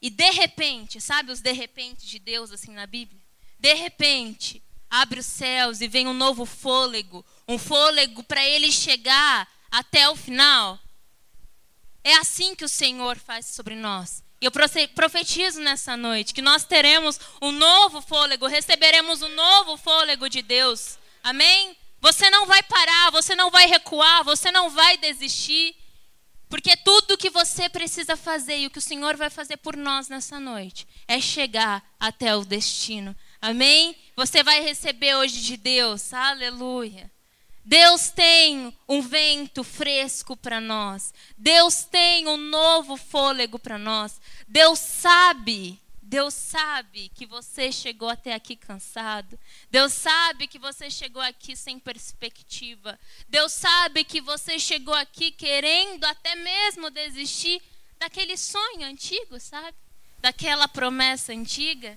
E 0.01 0.09
de 0.09 0.31
repente, 0.31 1.01
sabe 1.01 1.31
os 1.31 1.41
de 1.41 1.53
repente 1.53 2.07
de 2.07 2.19
Deus 2.19 2.51
assim 2.51 2.73
na 2.73 2.87
Bíblia? 2.87 3.21
De 3.59 3.75
repente, 3.75 4.63
abre 4.89 5.21
os 5.21 5.27
céus 5.27 5.83
e 5.83 5.89
vem 5.89 6.07
um 6.07 6.15
novo 6.15 6.47
fôlego, 6.47 7.25
um 7.47 7.59
fôlego 7.59 8.23
para 8.25 8.43
ele 8.45 8.73
chegar 8.73 9.47
até 9.71 10.09
o 10.09 10.17
final. 10.17 10.79
É 12.03 12.15
assim 12.15 12.55
que 12.55 12.65
o 12.65 12.69
Senhor 12.69 13.19
faz 13.19 13.45
sobre 13.47 13.75
nós. 13.75 14.25
E 14.41 14.47
eu 14.47 14.51
profetizo 14.95 15.61
nessa 15.61 15.97
noite 15.97 16.33
que 16.33 16.41
nós 16.41 16.65
teremos 16.65 17.21
um 17.43 17.53
novo 17.53 18.01
fôlego, 18.01 18.47
receberemos 18.47 19.21
um 19.21 19.29
novo 19.29 19.77
fôlego 19.77 20.31
de 20.31 20.41
Deus. 20.41 20.99
Amém? 21.23 21.77
Você 22.01 22.31
não 22.31 22.47
vai 22.47 22.63
parar, 22.63 23.11
você 23.11 23.37
não 23.37 23.51
vai 23.51 23.67
recuar, 23.67 24.25
você 24.25 24.51
não 24.51 24.71
vai 24.71 24.97
desistir. 24.97 25.77
Porque 26.49 26.75
tudo 26.77 27.19
que 27.19 27.31
você 27.31 27.69
precisa 27.69 28.17
fazer 28.17 28.59
e 28.59 28.67
o 28.67 28.71
que 28.71 28.79
o 28.79 28.83
Senhor 28.83 29.17
vai 29.17 29.31
fazer 29.31 29.59
por 29.59 29.77
nós 29.77 30.09
nessa 30.09 30.41
noite 30.41 30.87
é 31.07 31.21
chegar 31.21 31.85
até 31.99 32.35
o 32.35 32.45
destino. 32.45 33.15
Amém? 33.41 33.95
Você 34.17 34.43
vai 34.43 34.61
receber 34.61 35.15
hoje 35.15 35.43
de 35.43 35.57
Deus. 35.57 36.13
Aleluia. 36.13 37.11
Deus 37.65 38.11
tem 38.11 38.77
um 38.89 39.01
vento 39.01 39.63
fresco 39.63 40.37
para 40.37 40.61
nós. 40.61 41.15
Deus 41.37 41.85
tem 41.85 42.27
um 42.27 42.37
novo 42.37 42.97
fôlego 42.97 43.59
para 43.59 43.79
nós. 43.79 44.21
Deus 44.51 44.79
sabe 44.79 45.81
Deus 46.11 46.35
sabe 46.35 47.09
que 47.15 47.25
você 47.25 47.71
chegou 47.71 48.09
até 48.09 48.35
aqui 48.35 48.57
cansado. 48.57 49.39
Deus 49.71 49.93
sabe 49.93 50.49
que 50.49 50.59
você 50.59 50.91
chegou 50.91 51.23
aqui 51.23 51.55
sem 51.55 51.79
perspectiva. 51.79 52.99
Deus 53.29 53.53
sabe 53.53 54.03
que 54.03 54.21
você 54.21 54.59
chegou 54.59 54.93
aqui 54.93 55.31
querendo 55.31 56.05
até 56.05 56.35
mesmo 56.35 56.91
desistir 56.91 57.63
daquele 58.01 58.37
sonho 58.37 58.83
antigo, 58.89 59.39
sabe? 59.39 59.77
Daquela 60.19 60.67
promessa 60.67 61.33
antiga. 61.33 61.97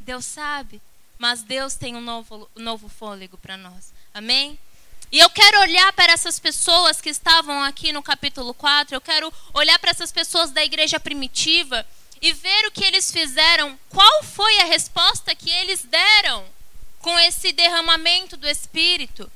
Deus 0.00 0.24
sabe, 0.24 0.82
mas 1.16 1.44
Deus 1.44 1.76
tem 1.76 1.94
um 1.94 2.00
novo, 2.00 2.50
um 2.56 2.62
novo 2.62 2.88
fôlego 2.88 3.38
para 3.38 3.56
nós. 3.56 3.94
Amém? 4.12 4.58
E 5.10 5.18
eu 5.18 5.30
quero 5.30 5.60
olhar 5.60 5.92
para 5.92 6.12
essas 6.12 6.38
pessoas 6.38 7.00
que 7.00 7.08
estavam 7.08 7.62
aqui 7.62 7.92
no 7.92 8.02
capítulo 8.02 8.52
4, 8.52 8.94
eu 8.94 9.00
quero 9.00 9.32
olhar 9.54 9.78
para 9.78 9.90
essas 9.90 10.10
pessoas 10.10 10.50
da 10.50 10.64
igreja 10.64 10.98
primitiva 10.98 11.86
e 12.20 12.32
ver 12.32 12.66
o 12.66 12.72
que 12.72 12.84
eles 12.84 13.10
fizeram, 13.10 13.78
qual 13.88 14.22
foi 14.24 14.58
a 14.60 14.64
resposta 14.64 15.34
que 15.34 15.50
eles 15.50 15.84
deram 15.84 16.44
com 17.00 17.16
esse 17.20 17.52
derramamento 17.52 18.36
do 18.36 18.48
Espírito. 18.48 19.30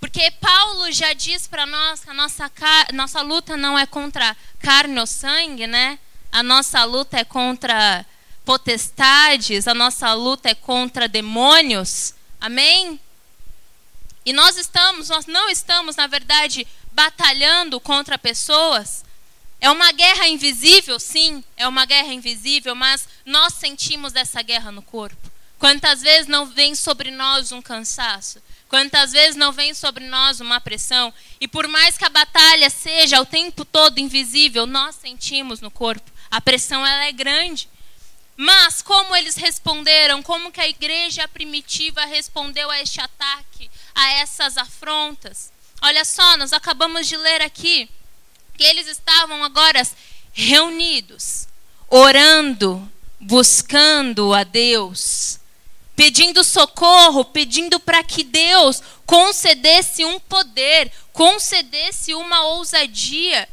Porque 0.00 0.30
Paulo 0.40 0.90
já 0.90 1.12
diz 1.12 1.46
para 1.46 1.64
nós 1.64 2.00
que 2.00 2.10
a 2.10 2.14
nossa, 2.14 2.50
nossa 2.92 3.22
luta 3.22 3.56
não 3.56 3.78
é 3.78 3.86
contra 3.86 4.36
carne 4.58 4.98
ou 4.98 5.06
sangue, 5.06 5.66
né? 5.66 5.98
A 6.32 6.42
nossa 6.42 6.84
luta 6.84 7.16
é 7.18 7.24
contra 7.24 8.04
potestades, 8.44 9.66
a 9.66 9.74
nossa 9.74 10.12
luta 10.14 10.48
é 10.48 10.54
contra 10.54 11.08
demônios. 11.08 12.14
Amém? 12.40 13.00
E 14.26 14.32
nós 14.32 14.56
estamos, 14.56 15.08
nós 15.08 15.26
não 15.26 15.48
estamos, 15.48 15.94
na 15.94 16.08
verdade, 16.08 16.66
batalhando 16.90 17.78
contra 17.78 18.18
pessoas, 18.18 19.04
é 19.60 19.70
uma 19.70 19.92
guerra 19.92 20.26
invisível, 20.26 20.98
sim, 20.98 21.44
é 21.56 21.66
uma 21.68 21.86
guerra 21.86 22.12
invisível, 22.12 22.74
mas 22.74 23.08
nós 23.24 23.54
sentimos 23.54 24.16
essa 24.16 24.42
guerra 24.42 24.72
no 24.72 24.82
corpo. 24.82 25.30
Quantas 25.60 26.02
vezes 26.02 26.26
não 26.26 26.44
vem 26.44 26.74
sobre 26.74 27.10
nós 27.10 27.52
um 27.52 27.62
cansaço? 27.62 28.42
Quantas 28.68 29.12
vezes 29.12 29.36
não 29.36 29.52
vem 29.52 29.72
sobre 29.72 30.04
nós 30.04 30.40
uma 30.40 30.60
pressão 30.60 31.14
e 31.40 31.46
por 31.46 31.68
mais 31.68 31.96
que 31.96 32.04
a 32.04 32.10
batalha 32.10 32.68
seja 32.68 33.20
o 33.20 33.26
tempo 33.26 33.64
todo 33.64 33.98
invisível, 33.98 34.66
nós 34.66 34.96
sentimos 34.96 35.60
no 35.60 35.70
corpo. 35.70 36.10
A 36.30 36.40
pressão 36.40 36.84
ela 36.84 37.04
é 37.04 37.12
grande. 37.12 37.68
Mas 38.36 38.82
como 38.82 39.16
eles 39.16 39.36
responderam? 39.36 40.22
Como 40.22 40.52
que 40.52 40.60
a 40.60 40.68
igreja 40.68 41.26
primitiva 41.26 42.04
respondeu 42.04 42.70
a 42.70 42.80
este 42.82 43.00
ataque, 43.00 43.70
a 43.96 44.10
essas 44.12 44.58
afrontas? 44.58 45.50
Olha 45.82 46.04
só, 46.04 46.36
nós 46.36 46.52
acabamos 46.52 47.08
de 47.08 47.16
ler 47.16 47.40
aqui 47.40 47.88
que 48.56 48.62
eles 48.62 48.86
estavam 48.86 49.42
agora 49.42 49.82
reunidos, 50.32 51.48
orando, 51.88 52.90
buscando 53.18 54.34
a 54.34 54.44
Deus, 54.44 55.40
pedindo 55.94 56.44
socorro, 56.44 57.24
pedindo 57.24 57.80
para 57.80 58.04
que 58.04 58.22
Deus 58.22 58.82
concedesse 59.06 60.04
um 60.04 60.20
poder, 60.20 60.92
concedesse 61.12 62.14
uma 62.14 62.44
ousadia 62.44 63.48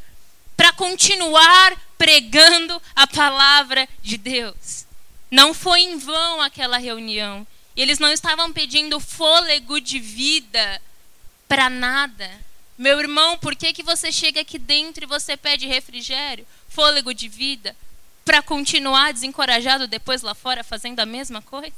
para 0.57 0.73
continuar 0.73 1.77
pregando 1.97 2.81
a 2.95 3.07
palavra 3.07 3.87
de 4.01 4.17
Deus. 4.17 4.85
Não 5.31 5.53
foi 5.53 5.81
em 5.81 5.97
vão 5.97 6.41
aquela 6.41 6.77
reunião. 6.77 7.47
Eles 7.75 7.99
não 7.99 8.11
estavam 8.11 8.53
pedindo 8.53 8.99
fôlego 8.99 9.79
de 9.79 9.99
vida 9.99 10.81
para 11.47 11.69
nada. 11.69 12.29
Meu 12.77 12.99
irmão, 12.99 13.37
por 13.37 13.55
que, 13.55 13.73
que 13.73 13.83
você 13.83 14.11
chega 14.11 14.41
aqui 14.41 14.57
dentro 14.57 15.03
e 15.03 15.07
você 15.07 15.37
pede 15.37 15.67
refrigério, 15.67 16.45
fôlego 16.67 17.13
de 17.13 17.27
vida, 17.27 17.75
para 18.25 18.41
continuar 18.41 19.13
desencorajado 19.13 19.87
depois 19.87 20.21
lá 20.21 20.33
fora 20.33 20.63
fazendo 20.63 20.99
a 20.99 21.05
mesma 21.05 21.41
coisa? 21.41 21.75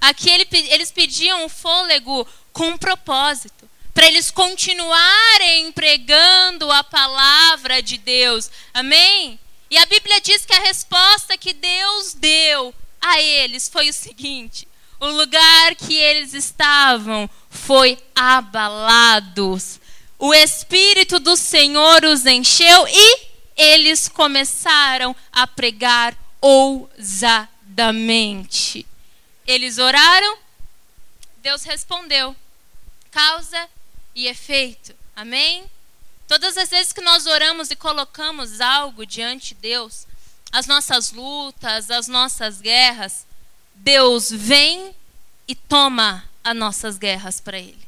Aqui 0.00 0.30
ele, 0.30 0.46
eles 0.70 0.90
pediam 0.90 1.48
fôlego 1.48 2.26
com 2.52 2.78
propósito, 2.78 3.68
para 3.92 4.06
eles 4.06 4.30
continuarem 4.30 5.72
pregando 5.72 6.70
a 6.70 6.82
palavra 6.82 7.82
de 7.82 7.98
Deus. 7.98 8.50
Amém? 8.72 9.38
E 9.68 9.76
a 9.76 9.86
Bíblia 9.86 10.20
diz 10.20 10.46
que 10.46 10.54
a 10.54 10.60
resposta 10.60 11.36
que 11.36 11.52
Deus 11.52 12.14
deu 12.14 12.74
a 13.00 13.20
eles 13.20 13.68
foi 13.68 13.88
o 13.88 13.92
seguinte: 13.92 14.66
o 15.00 15.06
lugar 15.06 15.74
que 15.74 15.94
eles 15.94 16.34
estavam 16.34 17.28
foi 17.48 17.98
abalados. 18.14 19.80
O 20.18 20.32
Espírito 20.34 21.18
do 21.18 21.34
Senhor 21.36 22.04
os 22.04 22.26
encheu 22.26 22.86
e 22.86 23.30
eles 23.56 24.06
começaram 24.06 25.16
a 25.32 25.46
pregar 25.46 26.14
ousadamente. 26.40 27.26
Eles 29.46 29.78
oraram, 29.78 30.36
Deus 31.38 31.64
respondeu. 31.64 32.36
Causa 33.10 33.68
e 34.14 34.26
efeito. 34.26 34.94
Amém? 35.16 35.64
Todas 36.28 36.56
as 36.56 36.68
vezes 36.68 36.92
que 36.92 37.00
nós 37.00 37.26
oramos 37.26 37.70
e 37.70 37.76
colocamos 37.76 38.60
algo 38.60 39.04
diante 39.04 39.54
de 39.54 39.62
Deus, 39.62 40.06
as 40.52 40.66
nossas 40.66 41.10
lutas, 41.12 41.90
as 41.90 42.06
nossas 42.06 42.60
guerras, 42.60 43.26
Deus 43.82 44.30
vem 44.30 44.94
e 45.48 45.54
toma 45.54 46.24
as 46.44 46.54
nossas 46.54 46.98
guerras 46.98 47.40
para 47.40 47.58
Ele. 47.58 47.78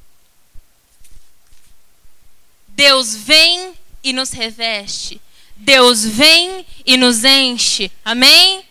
Deus 2.68 3.14
vem 3.14 3.74
e 4.02 4.12
nos 4.12 4.30
reveste. 4.30 5.20
Deus 5.54 6.04
vem 6.04 6.66
e 6.86 6.96
nos 6.96 7.24
enche. 7.24 7.92
Amém? 8.04 8.64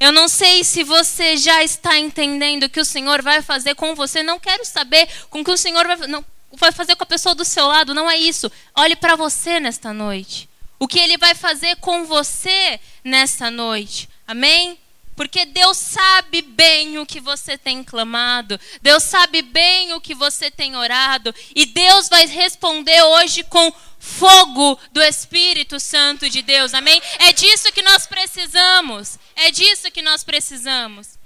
Eu 0.00 0.10
não 0.10 0.26
sei 0.26 0.64
se 0.64 0.82
você 0.82 1.36
já 1.36 1.62
está 1.62 1.98
entendendo 1.98 2.64
o 2.64 2.70
que 2.70 2.80
o 2.80 2.84
Senhor 2.84 3.20
vai 3.20 3.42
fazer 3.42 3.74
com 3.74 3.94
você. 3.94 4.22
Não 4.22 4.40
quero 4.40 4.64
saber 4.64 5.06
com 5.28 5.40
o 5.40 5.44
que 5.44 5.50
o 5.50 5.56
Senhor 5.56 5.86
vai, 5.86 6.06
não, 6.06 6.24
vai 6.52 6.72
fazer 6.72 6.96
com 6.96 7.04
a 7.04 7.06
pessoa 7.06 7.34
do 7.34 7.44
seu 7.44 7.66
lado. 7.66 7.92
Não 7.92 8.08
é 8.10 8.16
isso. 8.16 8.50
Olhe 8.74 8.96
para 8.96 9.16
você 9.16 9.60
nesta 9.60 9.92
noite. 9.92 10.48
O 10.78 10.88
que 10.88 10.98
Ele 10.98 11.18
vai 11.18 11.34
fazer 11.34 11.76
com 11.76 12.06
você 12.06 12.80
nesta 13.04 13.50
noite. 13.50 14.08
Amém? 14.26 14.78
Porque 15.18 15.44
Deus 15.44 15.76
sabe 15.76 16.42
bem 16.42 16.96
o 17.00 17.04
que 17.04 17.18
você 17.18 17.58
tem 17.58 17.82
clamado, 17.82 18.56
Deus 18.80 19.02
sabe 19.02 19.42
bem 19.42 19.92
o 19.92 20.00
que 20.00 20.14
você 20.14 20.48
tem 20.48 20.76
orado, 20.76 21.34
e 21.56 21.66
Deus 21.66 22.08
vai 22.08 22.24
responder 22.24 23.02
hoje 23.02 23.42
com 23.42 23.72
fogo 23.98 24.78
do 24.92 25.02
Espírito 25.02 25.80
Santo 25.80 26.30
de 26.30 26.40
Deus, 26.40 26.72
amém? 26.72 27.02
É 27.18 27.32
disso 27.32 27.72
que 27.72 27.82
nós 27.82 28.06
precisamos, 28.06 29.18
é 29.34 29.50
disso 29.50 29.90
que 29.90 30.02
nós 30.02 30.22
precisamos. 30.22 31.18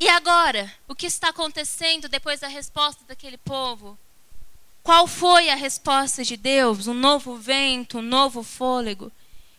E 0.00 0.08
agora, 0.08 0.72
o 0.88 0.94
que 0.94 1.04
está 1.04 1.28
acontecendo 1.28 2.08
depois 2.08 2.40
da 2.40 2.48
resposta 2.48 3.04
daquele 3.06 3.36
povo? 3.36 3.98
Qual 4.82 5.06
foi 5.06 5.50
a 5.50 5.54
resposta 5.54 6.24
de 6.24 6.38
Deus? 6.38 6.86
Um 6.86 6.94
novo 6.94 7.36
vento, 7.36 7.98
um 7.98 8.02
novo 8.02 8.42
fôlego. 8.42 9.12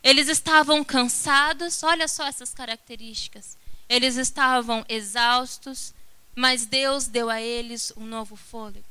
Eles 0.03 0.27
estavam 0.27 0.83
cansados, 0.83 1.83
olha 1.83 2.07
só 2.07 2.25
essas 2.25 2.53
características. 2.53 3.57
Eles 3.89 4.15
estavam 4.15 4.86
exaustos, 4.88 5.93
mas 6.36 6.65
Deus 6.65 7.07
deu 7.07 7.29
a 7.29 7.41
eles 7.41 7.91
um 7.97 8.05
novo 8.05 8.36
fôlego. 8.36 8.86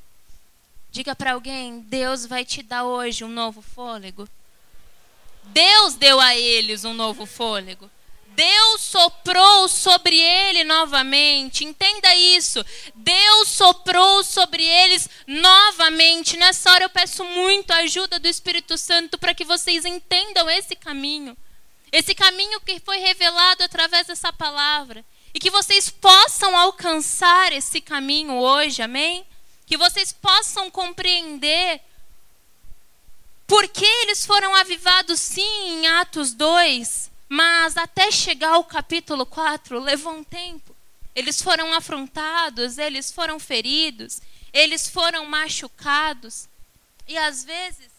Diga 0.90 1.14
para 1.14 1.32
alguém: 1.32 1.80
Deus 1.80 2.26
vai 2.26 2.44
te 2.44 2.62
dar 2.62 2.84
hoje 2.84 3.24
um 3.24 3.28
novo 3.28 3.60
fôlego. 3.62 4.28
Deus 5.44 5.94
deu 5.94 6.18
a 6.18 6.34
eles 6.34 6.84
um 6.84 6.94
novo 6.94 7.26
fôlego. 7.26 7.90
Deus 8.36 8.82
soprou 8.82 9.66
sobre 9.66 10.16
ele 10.16 10.62
novamente. 10.62 11.64
Entenda 11.64 12.14
isso. 12.14 12.64
Deus 12.94 13.48
soprou 13.48 14.22
sobre 14.22 14.62
eles 14.62 15.08
novamente. 15.26 16.36
Nessa 16.36 16.70
hora 16.70 16.84
eu 16.84 16.90
peço 16.90 17.24
muito 17.24 17.72
a 17.72 17.78
ajuda 17.78 18.20
do 18.20 18.28
Espírito 18.28 18.78
Santo 18.78 19.18
para 19.18 19.34
que 19.34 19.44
vocês 19.44 19.84
entendam 19.84 20.48
esse 20.48 20.76
caminho. 20.76 21.36
Esse 21.90 22.14
caminho 22.14 22.60
que 22.60 22.78
foi 22.78 22.98
revelado 22.98 23.64
através 23.64 24.06
dessa 24.06 24.32
palavra. 24.32 25.04
E 25.34 25.40
que 25.40 25.50
vocês 25.50 25.88
possam 25.90 26.56
alcançar 26.56 27.52
esse 27.52 27.80
caminho 27.80 28.34
hoje, 28.34 28.82
amém? 28.82 29.26
que 29.66 29.76
vocês 29.76 30.12
possam 30.12 30.70
compreender 30.70 31.80
por 33.46 33.68
que 33.68 33.84
eles 33.84 34.24
foram 34.24 34.54
avivados 34.54 35.20
sim 35.20 35.68
em 35.68 35.88
Atos 35.88 36.32
2, 36.32 37.10
mas 37.28 37.76
até 37.76 38.10
chegar 38.10 38.54
ao 38.54 38.64
capítulo 38.64 39.26
4 39.26 39.78
levou 39.80 40.14
um 40.14 40.24
tempo. 40.24 40.76
Eles 41.14 41.40
foram 41.40 41.72
afrontados, 41.72 42.78
eles 42.78 43.10
foram 43.10 43.38
feridos, 43.38 44.20
eles 44.52 44.88
foram 44.88 45.24
machucados. 45.26 46.48
E 47.08 47.16
às 47.16 47.44
vezes 47.44 47.90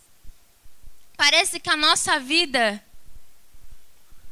parece 1.15 1.59
que 1.59 1.69
a 1.69 1.75
nossa 1.75 2.19
vida 2.19 2.83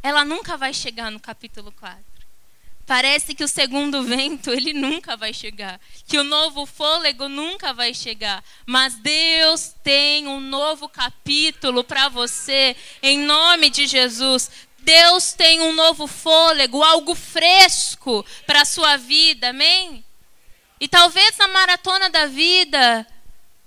ela 0.03 0.23
nunca 0.23 0.55
vai 0.55 0.71
chegar 0.71 1.09
no 1.09 1.19
capítulo 1.19 1.71
4. 1.71 2.15
Parece 2.85 3.33
que 3.33 3.43
o 3.43 3.47
segundo 3.47 4.03
vento 4.03 4.51
ele 4.51 4.71
nunca 4.71 5.17
vai 5.17 5.33
chegar, 5.33 5.81
que 6.07 6.19
o 6.19 6.23
novo 6.23 6.67
fôlego 6.67 7.27
nunca 7.27 7.73
vai 7.73 7.95
chegar, 7.95 8.43
mas 8.67 8.93
Deus 8.95 9.73
tem 9.83 10.27
um 10.27 10.39
novo 10.39 10.87
capítulo 10.87 11.83
para 11.83 12.09
você 12.09 12.75
em 13.01 13.17
nome 13.17 13.71
de 13.71 13.87
Jesus. 13.87 14.51
Deus 14.85 15.33
tem 15.33 15.61
um 15.61 15.73
novo 15.73 16.05
fôlego, 16.05 16.83
algo 16.83 17.15
fresco 17.15 18.23
para 18.45 18.61
a 18.61 18.65
sua 18.65 18.97
vida, 18.97 19.49
amém? 19.49 20.05
E 20.79 20.87
talvez 20.87 21.35
na 21.37 21.47
maratona 21.47 22.07
da 22.07 22.27
vida, 22.27 23.05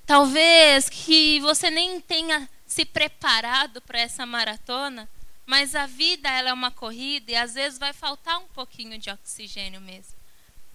talvez 0.07 0.89
que 0.89 1.41
você 1.41 1.71
nem 1.71 2.01
tenha 2.01 2.49
se 2.69 2.85
preparado 2.85 3.81
para 3.81 3.99
essa 3.99 4.25
maratona, 4.25 5.09
mas 5.45 5.75
a 5.75 5.87
vida 5.87 6.31
ela 6.31 6.51
é 6.51 6.53
uma 6.53 6.71
corrida 6.71 7.33
e 7.33 7.37
às 7.37 7.55
vezes 7.55 7.81
vai 7.81 7.93
faltar 7.93 8.39
um 8.39 8.47
pouquinho 8.55 8.97
de 8.97 9.11
oxigênio 9.11 9.81
mesmo. 9.81 10.15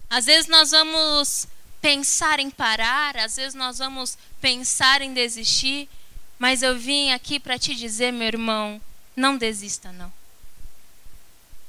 Às 0.10 0.26
vezes 0.26 0.50
nós 0.50 0.72
vamos 0.72 1.48
pensar 1.82 2.42
em 2.42 2.50
parar, 2.50 3.16
às 3.16 3.38
vezes 3.38 3.54
nós 3.54 3.78
vamos 3.78 4.18
pensar 4.42 5.02
em 5.02 5.14
desistir, 5.14 5.88
mas 6.38 6.62
eu 6.62 6.78
vim 6.78 7.12
aqui 7.12 7.40
para 7.40 7.58
te 7.58 7.74
dizer, 7.74 8.12
meu 8.12 8.28
irmão, 8.28 8.82
não 9.16 9.38
desista 9.38 9.90
não. 9.94 10.12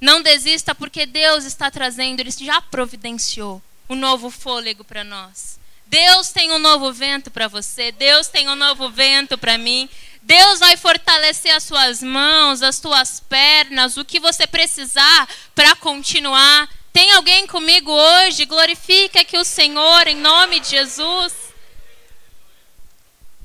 Não 0.01 0.23
desista 0.23 0.75
porque 0.75 1.07
Deus 1.07 1.45
está 1.45 1.71
trazendo, 1.71 2.21
ele 2.21 2.31
já 2.31 2.61
providenciou 2.61 3.63
um 3.89 3.95
novo 3.95 4.31
fôlego 4.31 4.85
para 4.85 5.05
nós. 5.05 5.59
Deus 5.87 6.31
tem 6.31 6.51
um 6.51 6.59
novo 6.59 6.93
vento 6.93 7.31
para 7.31 7.47
você, 7.47 7.93
Deus 7.93 8.27
tem 8.29 8.49
um 8.49 8.57
novo 8.57 8.91
vento 8.91 9.39
para 9.39 9.57
mim. 9.57 9.89
Deus 10.23 10.59
vai 10.59 10.77
fortalecer 10.77 11.55
as 11.55 11.65
suas 11.65 12.03
mãos, 12.03 12.63
as 12.63 12.77
suas 12.77 13.21
pernas, 13.21 13.97
o 13.97 14.05
que 14.05 14.19
você 14.19 14.47
precisar 14.47 15.29
para 15.55 15.77
continuar. 15.77 16.69
Tem 16.93 17.13
alguém 17.13 17.47
comigo 17.47 17.91
hoje? 17.91 18.47
Glorifica 18.47 19.25
que 19.25 19.37
o 19.37 19.45
Senhor 19.45 20.07
em 20.07 20.17
nome 20.17 20.61
de 20.61 20.71
Jesus. 20.71 21.33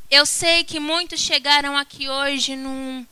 Eu 0.09 0.25
sei 0.25 0.63
que 0.63 0.79
muitos 0.79 1.19
chegaram 1.19 1.77
aqui 1.77 2.09
hoje 2.09 2.55
num 2.55 3.05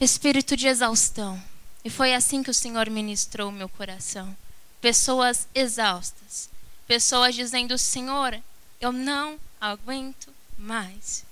espírito 0.00 0.56
de 0.56 0.66
exaustão. 0.66 1.51
E 1.84 1.90
foi 1.90 2.14
assim 2.14 2.42
que 2.42 2.50
o 2.50 2.54
Senhor 2.54 2.88
ministrou 2.88 3.48
o 3.48 3.52
meu 3.52 3.68
coração. 3.68 4.36
Pessoas 4.80 5.46
exaustas 5.54 6.52
pessoas 6.92 7.34
dizendo: 7.34 7.78
Senhor, 7.78 8.38
eu 8.78 8.92
não 8.92 9.38
aguento 9.58 10.28
mais. 10.58 11.24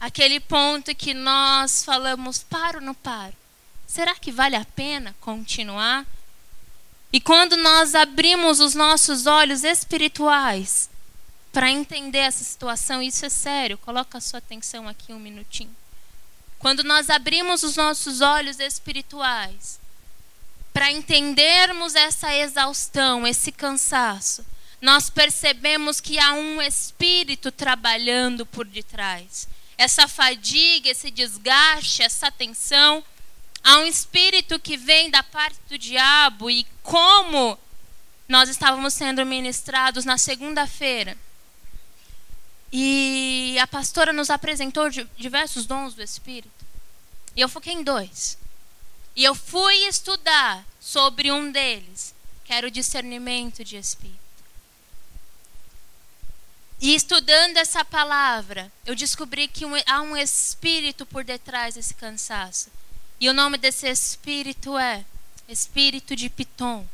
Aquele 0.00 0.40
ponto 0.40 0.92
que 0.92 1.14
nós 1.14 1.84
falamos: 1.84 2.42
paro 2.42 2.80
não 2.80 2.92
paro? 2.92 3.34
Será 3.86 4.16
que 4.16 4.32
vale 4.32 4.56
a 4.56 4.64
pena 4.64 5.14
continuar? 5.20 6.04
E 7.12 7.20
quando 7.20 7.56
nós 7.56 7.94
abrimos 7.94 8.58
os 8.58 8.74
nossos 8.74 9.26
olhos 9.26 9.62
espirituais 9.62 10.90
para 11.52 11.70
entender 11.70 12.18
essa 12.18 12.42
situação, 12.42 13.00
isso 13.00 13.24
é 13.24 13.28
sério, 13.28 13.78
coloca 13.78 14.18
a 14.18 14.20
sua 14.20 14.38
atenção 14.38 14.88
aqui 14.88 15.12
um 15.12 15.20
minutinho. 15.20 15.74
Quando 16.58 16.82
nós 16.82 17.10
abrimos 17.10 17.62
os 17.62 17.76
nossos 17.76 18.20
olhos 18.20 18.58
espirituais 18.58 19.78
para 20.72 20.90
entendermos 20.90 21.94
essa 21.94 22.34
exaustão, 22.34 23.26
esse 23.26 23.52
cansaço, 23.52 24.44
nós 24.80 25.08
percebemos 25.08 26.00
que 26.00 26.18
há 26.18 26.34
um 26.34 26.60
espírito 26.60 27.50
trabalhando 27.50 28.44
por 28.44 28.66
detrás. 28.66 29.48
Essa 29.78 30.06
fadiga, 30.06 30.90
esse 30.90 31.10
desgaste, 31.10 32.02
essa 32.02 32.30
tensão, 32.30 33.02
há 33.62 33.78
um 33.78 33.86
espírito 33.86 34.58
que 34.58 34.76
vem 34.76 35.10
da 35.10 35.22
parte 35.22 35.58
do 35.68 35.78
diabo 35.78 36.50
e 36.50 36.66
como 36.82 37.58
nós 38.28 38.48
estávamos 38.48 38.94
sendo 38.94 39.24
ministrados 39.24 40.04
na 40.04 40.18
segunda-feira. 40.18 41.16
E 42.78 43.58
a 43.58 43.66
pastora 43.66 44.12
nos 44.12 44.28
apresentou 44.28 44.90
diversos 45.16 45.64
dons 45.64 45.94
do 45.94 46.02
espírito. 46.02 46.62
E 47.34 47.40
eu 47.40 47.48
foquei 47.48 47.72
em 47.72 47.82
dois. 47.82 48.36
E 49.16 49.24
eu 49.24 49.34
fui 49.34 49.74
estudar 49.88 50.62
sobre 50.78 51.32
um 51.32 51.50
deles, 51.50 52.14
que 52.44 52.52
era 52.52 52.66
o 52.66 52.70
discernimento 52.70 53.64
de 53.64 53.78
espírito. 53.78 54.20
E 56.78 56.94
estudando 56.94 57.56
essa 57.56 57.82
palavra, 57.82 58.70
eu 58.84 58.94
descobri 58.94 59.48
que 59.48 59.64
há 59.86 60.02
um 60.02 60.14
espírito 60.14 61.06
por 61.06 61.24
detrás 61.24 61.76
desse 61.76 61.94
cansaço. 61.94 62.68
E 63.18 63.30
o 63.30 63.32
nome 63.32 63.56
desse 63.56 63.88
espírito 63.88 64.76
é 64.76 65.02
Espírito 65.48 66.14
de 66.14 66.28
Piton. 66.28 66.86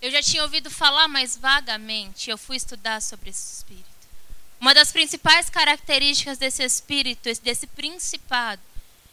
Eu 0.00 0.10
já 0.10 0.22
tinha 0.22 0.42
ouvido 0.42 0.70
falar 0.70 1.08
mais 1.08 1.36
vagamente, 1.36 2.30
eu 2.30 2.36
fui 2.36 2.56
estudar 2.56 3.00
sobre 3.00 3.30
esse 3.30 3.54
espírito. 3.54 3.84
Uma 4.60 4.74
das 4.74 4.92
principais 4.92 5.50
características 5.50 6.38
desse 6.38 6.62
espírito, 6.62 7.28
desse 7.42 7.66
principado, 7.66 8.62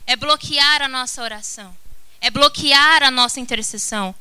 é 0.06 0.16
bloquear 0.16 0.82
a 0.82 0.88
nossa 0.88 1.22
oração, 1.22 1.76
é 2.20 2.30
bloquear 2.30 3.04
a 3.04 3.12
nossa 3.12 3.40
intercessão. 3.40 4.14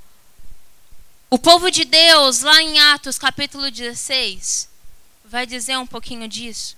O 1.29 1.38
povo 1.38 1.70
de 1.70 1.85
Deus, 1.85 2.42
lá 2.42 2.61
em 2.62 2.79
Atos 2.79 3.18
capítulo 3.18 3.70
16, 3.70 4.68
vai 5.25 5.46
dizer 5.46 5.79
um 5.79 5.87
pouquinho 5.87 6.29
disso. 6.29 6.77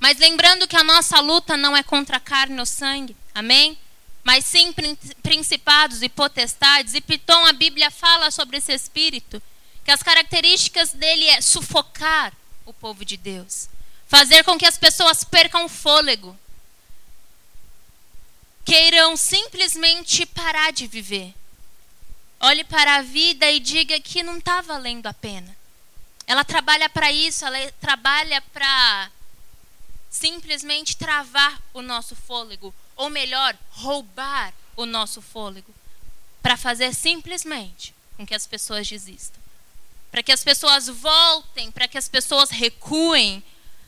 Mas 0.00 0.18
lembrando 0.18 0.66
que 0.66 0.76
a 0.76 0.84
nossa 0.84 1.20
luta 1.20 1.56
não 1.56 1.76
é 1.76 1.82
contra 1.82 2.16
a 2.16 2.20
carne 2.20 2.58
ou 2.58 2.66
sangue, 2.66 3.16
amém? 3.34 3.78
Mas 4.24 4.46
sim 4.46 4.74
principados 5.22 6.02
e 6.02 6.08
potestades. 6.08 6.94
E 6.94 7.00
Piton, 7.00 7.44
a 7.44 7.52
Bíblia 7.52 7.90
fala 7.90 8.30
sobre 8.30 8.56
esse 8.56 8.72
espírito, 8.72 9.40
que 9.84 9.90
as 9.90 10.02
características 10.02 10.92
dele 10.92 11.26
é 11.26 11.42
sufocar 11.42 12.32
o 12.64 12.72
povo 12.72 13.04
de 13.04 13.18
Deus, 13.18 13.68
fazer 14.08 14.42
com 14.42 14.58
que 14.58 14.64
as 14.64 14.78
pessoas 14.78 15.22
percam 15.22 15.66
o 15.66 15.68
fôlego, 15.68 16.36
queiram 18.64 19.14
simplesmente 19.14 20.24
parar 20.24 20.72
de 20.72 20.86
viver. 20.86 21.34
Olhe 22.40 22.64
para 22.64 22.96
a 22.96 23.02
vida 23.02 23.50
e 23.50 23.60
diga 23.60 24.00
que 24.00 24.22
não 24.22 24.38
está 24.38 24.62
valendo 24.62 25.06
a 25.06 25.12
pena. 25.14 25.54
Ela 26.26 26.44
trabalha 26.44 26.88
para 26.88 27.12
isso, 27.12 27.44
ela 27.44 27.70
trabalha 27.72 28.40
para 28.52 29.10
simplesmente 30.10 30.96
travar 30.96 31.60
o 31.74 31.82
nosso 31.82 32.16
fôlego, 32.16 32.74
ou 32.96 33.10
melhor, 33.10 33.56
roubar 33.70 34.52
o 34.76 34.86
nosso 34.86 35.22
fôlego, 35.22 35.74
para 36.42 36.56
fazer 36.56 36.94
simplesmente 36.94 37.94
com 38.16 38.26
que 38.26 38.34
as 38.34 38.46
pessoas 38.46 38.88
desistam. 38.88 39.42
Para 40.10 40.22
que 40.22 40.32
as 40.32 40.44
pessoas 40.44 40.88
voltem, 40.88 41.70
para 41.70 41.88
que 41.88 41.98
as 41.98 42.08
pessoas 42.08 42.50
recuem, 42.50 43.42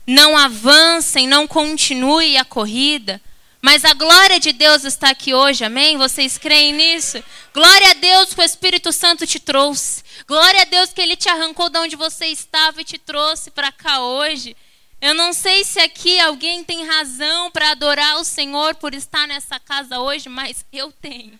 não 0.07 0.37
avancem, 0.37 1.27
não 1.27 1.47
continuem 1.47 2.39
a 2.39 2.45
corrida, 2.45 3.21
mas 3.67 3.85
a 3.85 3.93
glória 3.95 4.39
de 4.39 4.53
Deus 4.53 4.85
está 4.85 5.11
aqui 5.11 5.35
hoje, 5.35 5.65
amém? 5.65 5.97
Vocês 5.97 6.39
creem 6.39 6.73
nisso? 6.73 7.23
Glória 7.53 7.91
a 7.91 7.95
Deus 7.95 8.33
que 8.33 8.41
o 8.41 8.45
Espírito 8.45 8.93
Santo 8.93 9.27
te 9.27 9.41
trouxe. 9.41 10.05
Glória 10.25 10.63
a 10.63 10.65
Deus 10.65 10.93
que 10.93 11.01
ele 11.01 11.17
te 11.17 11.29
arrancou 11.29 11.69
de 11.69 11.77
onde 11.79 11.97
você 11.97 12.27
estava 12.27 12.81
e 12.81 12.85
te 12.85 12.97
trouxe 12.97 13.51
para 13.51 13.73
cá 13.73 14.01
hoje. 14.01 14.57
Eu 15.01 15.15
não 15.15 15.33
sei 15.33 15.63
se 15.63 15.79
aqui 15.79 16.19
alguém 16.19 16.65
tem 16.65 16.87
razão 16.87 17.51
para 17.51 17.71
adorar 17.71 18.17
o 18.17 18.25
Senhor 18.25 18.75
por 18.77 18.95
estar 18.95 19.29
nessa 19.29 19.61
casa 19.61 20.01
hoje, 20.01 20.29
mas 20.29 20.65
eu 20.73 20.91
tenho. 20.91 21.39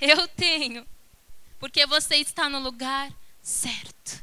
Eu 0.00 0.28
tenho. 0.28 0.86
Porque 1.58 1.86
você 1.86 2.16
está 2.16 2.48
no 2.48 2.58
lugar 2.58 3.10
certo. 3.40 4.22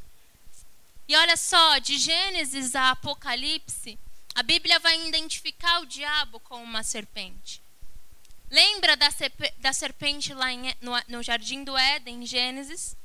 E 1.07 1.15
olha 1.15 1.35
só, 1.35 1.79
de 1.79 1.97
Gênesis 1.97 2.75
a 2.75 2.91
Apocalipse, 2.91 3.97
a 4.35 4.43
Bíblia 4.43 4.77
vai 4.77 5.07
identificar 5.07 5.79
o 5.79 5.85
diabo 5.85 6.39
como 6.41 6.63
uma 6.63 6.83
serpente. 6.83 7.61
Lembra 8.51 8.95
da, 8.95 9.73
serpente 9.73 10.33
lá 10.33 10.47
no 11.07 11.23
jardim 11.23 11.63
do 11.63 11.77
Éden, 11.77 12.23
em 12.23 12.25
Gênesis? 12.25 12.95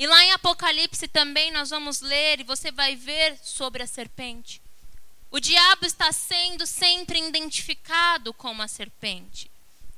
E 0.00 0.06
lá 0.06 0.24
em 0.24 0.32
Apocalipse 0.32 1.06
também 1.08 1.52
nós 1.52 1.68
vamos 1.68 2.00
ler 2.00 2.40
e 2.40 2.44
você 2.44 2.72
vai 2.72 2.96
ver 2.96 3.36
sobre 3.42 3.82
a 3.82 3.86
serpente. 3.86 4.58
O 5.30 5.38
diabo 5.38 5.84
está 5.84 6.10
sendo 6.10 6.66
sempre 6.66 7.18
identificado 7.18 8.32
como 8.32 8.62
a 8.62 8.66
serpente. 8.66 9.50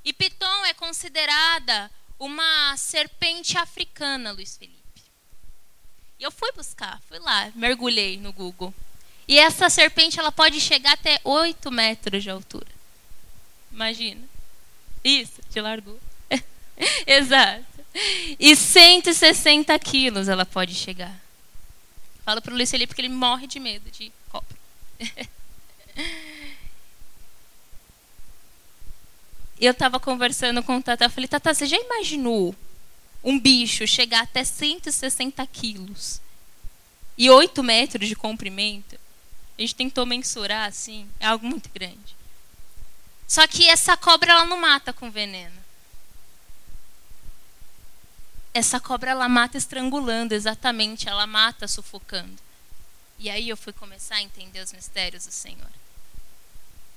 E 0.05 0.13
Piton 0.13 0.67
é 0.67 0.75
considerada 0.75 1.89
uma 2.19 2.77
serpente 2.77 3.57
africana, 3.57 4.33
Luiz 4.33 4.57
Felipe. 4.57 4.77
E 6.19 6.25
eu 6.25 6.33
fui 6.33 6.51
buscar, 6.51 7.01
fui 7.07 7.21
lá, 7.21 7.53
mergulhei 7.55 8.17
no 8.17 8.33
Google. 8.33 8.75
E 9.29 9.39
essa 9.39 9.71
serpente 9.71 10.19
ela 10.19 10.33
pode 10.33 10.61
chegar 10.61 10.95
até 10.95 11.21
8 11.23 11.71
metros 11.71 12.25
de 12.25 12.29
altura. 12.29 12.67
Imagina. 13.71 14.29
Isso, 15.05 15.41
de 15.49 15.61
largura. 15.61 16.01
Exato. 17.07 17.72
E 18.39 18.57
160 18.57 19.79
quilos 19.79 20.29
ela 20.29 20.47
pode 20.47 20.75
chegar. 20.75 21.21
Falo 22.25 22.41
para 22.41 22.53
o 22.53 22.57
Luiz 22.57 22.71
Felipe 22.71 22.95
que 22.95 23.01
ele 23.01 23.09
morre 23.09 23.47
de 23.47 23.61
medo 23.61 23.91
de 23.91 24.13
cobra. 24.31 24.57
Eu 29.61 29.71
estava 29.71 30.01
conversando 30.01 30.61
com 30.61 30.79
o 30.79 30.83
Tata, 30.83 31.05
eu 31.05 31.11
falei, 31.11 31.29
Tata, 31.29 31.55
você 31.55 31.67
já 31.67 31.77
imaginou 31.77 32.53
um 33.23 33.39
bicho 33.39 33.87
chegar 33.87 34.23
até 34.23 34.43
160 34.43 35.47
quilos 35.47 36.21
e 37.17 37.31
8 37.31 37.63
metros 37.63 38.09
de 38.09 38.17
comprimento? 38.17 38.99
A 39.57 39.61
gente 39.61 39.77
tentou 39.77 40.05
mensurar 40.05 40.67
assim, 40.67 41.09
é 41.21 41.27
algo 41.27 41.47
muito 41.47 41.71
grande. 41.73 42.17
Só 43.29 43.47
que 43.47 43.69
essa 43.69 43.97
cobra 43.97 44.33
ela 44.33 44.47
não 44.47 44.61
mata 44.61 44.93
com 44.93 45.13
veneno. 45.13 45.62
Essa 48.55 48.79
cobra 48.79 49.11
ela 49.11 49.29
mata 49.29 49.57
estrangulando, 49.57 50.35
exatamente, 50.35 51.09
ela 51.09 51.27
mata 51.27 51.67
sufocando. 51.67 52.37
E 53.19 53.31
aí 53.31 53.49
eu 53.49 53.57
fui 53.57 53.73
começar 53.73 54.17
a 54.17 54.23
entender 54.23 54.61
os 54.61 54.73
mistérios 54.73 55.25
do 55.27 55.33
Senhor. 55.33 55.71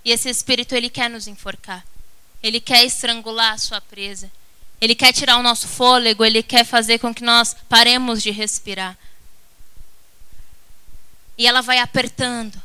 E 0.03 0.11
esse 0.11 0.29
espírito 0.29 0.75
ele 0.75 0.89
quer 0.89 1.09
nos 1.09 1.27
enforcar. 1.27 1.85
Ele 2.43 2.59
quer 2.59 2.83
estrangular 2.83 3.53
a 3.53 3.57
sua 3.57 3.81
presa. 3.81 4.29
Ele 4.79 4.93
quer 4.93 5.13
tirar 5.13 5.37
o 5.37 5.43
nosso 5.43 5.67
fôlego, 5.67 6.25
ele 6.25 6.43
quer 6.43 6.65
fazer 6.65 6.99
com 6.99 7.13
que 7.13 7.23
nós 7.23 7.55
paremos 7.69 8.21
de 8.21 8.29
respirar. 8.29 8.97
E 11.37 11.47
ela 11.47 11.61
vai 11.61 11.79
apertando, 11.79 12.61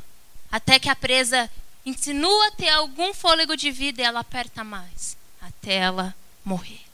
até 0.51 0.79
que 0.79 0.89
a 0.89 0.97
presa 0.97 1.51
insinua 1.85 2.51
ter 2.53 2.69
algum 2.69 3.15
fôlego 3.15 3.57
de 3.57 3.71
vida 3.71 4.03
e 4.03 4.05
ela 4.05 4.21
aperta 4.21 4.63
mais, 4.63 5.17
até 5.41 5.75
ela 5.75 6.15
morrer. 6.45 6.90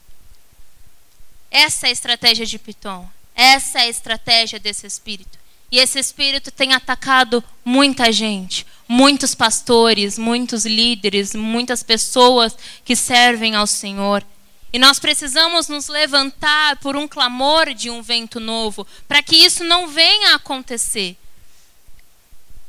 Essa 1.56 1.86
é 1.86 1.88
a 1.88 1.92
estratégia 1.92 2.44
de 2.44 2.58
Piton. 2.58 3.08
Essa 3.34 3.78
é 3.78 3.82
a 3.82 3.88
estratégia 3.88 4.58
desse 4.58 4.86
espírito. 4.86 5.38
E 5.72 5.78
esse 5.78 5.98
espírito 5.98 6.50
tem 6.50 6.74
atacado 6.74 7.42
muita 7.64 8.12
gente, 8.12 8.66
muitos 8.86 9.34
pastores, 9.34 10.18
muitos 10.18 10.66
líderes, 10.66 11.34
muitas 11.34 11.82
pessoas 11.82 12.54
que 12.84 12.94
servem 12.94 13.54
ao 13.54 13.66
Senhor. 13.66 14.22
E 14.70 14.78
nós 14.78 14.98
precisamos 14.98 15.66
nos 15.66 15.88
levantar 15.88 16.76
por 16.76 16.94
um 16.94 17.08
clamor 17.08 17.72
de 17.72 17.88
um 17.88 18.02
vento 18.02 18.38
novo, 18.38 18.86
para 19.08 19.22
que 19.22 19.36
isso 19.36 19.64
não 19.64 19.88
venha 19.88 20.32
a 20.32 20.36
acontecer 20.36 21.16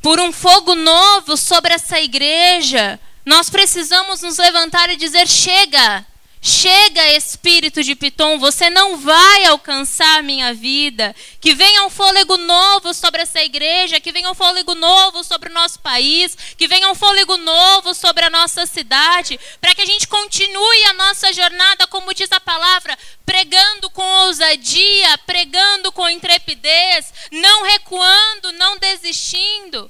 por 0.01 0.21
um 0.21 0.31
fogo 0.31 0.73
novo 0.73 1.35
sobre 1.35 1.73
essa 1.73 1.99
igreja, 1.99 2.97
nós 3.25 3.49
precisamos 3.49 4.21
nos 4.21 4.37
levantar 4.37 4.89
e 4.89 4.95
dizer: 4.95 5.27
chega, 5.27 6.05
Chega, 6.39 7.13
espírito 7.13 7.83
de 7.83 7.95
Piton, 7.95 8.37
você 8.37 8.69
não 8.69 8.97
vai 8.97 9.45
alcançar 9.45 10.21
minha 10.21 10.53
vida. 10.53 11.15
Que 11.41 11.53
venha 11.53 11.83
um 11.83 11.89
fôlego 11.89 12.37
novo 12.37 12.93
sobre 12.93 13.23
essa 13.23 13.41
igreja, 13.41 13.99
que 13.99 14.11
venha 14.11 14.29
um 14.29 14.35
fôlego 14.35 14.75
novo 14.75 15.23
sobre 15.23 15.49
o 15.49 15.53
nosso 15.53 15.79
país, 15.79 16.37
que 16.55 16.67
venha 16.67 16.89
um 16.89 16.95
fôlego 16.95 17.37
novo 17.37 17.93
sobre 17.93 18.23
a 18.25 18.29
nossa 18.29 18.65
cidade, 18.65 19.39
para 19.59 19.73
que 19.73 19.81
a 19.81 19.85
gente 19.85 20.07
continue 20.07 20.83
a 20.85 20.93
nossa 20.93 21.33
jornada, 21.33 21.87
como 21.87 22.13
diz 22.13 22.31
a 22.31 22.39
palavra, 22.39 22.97
pregando 23.25 23.89
com 23.89 24.03
ousadia, 24.25 25.17
pregando 25.25 25.91
com 25.91 26.09
intrepidez, 26.09 27.13
não 27.31 27.63
recuando, 27.63 28.51
não 28.53 28.77
desistindo. 28.77 29.89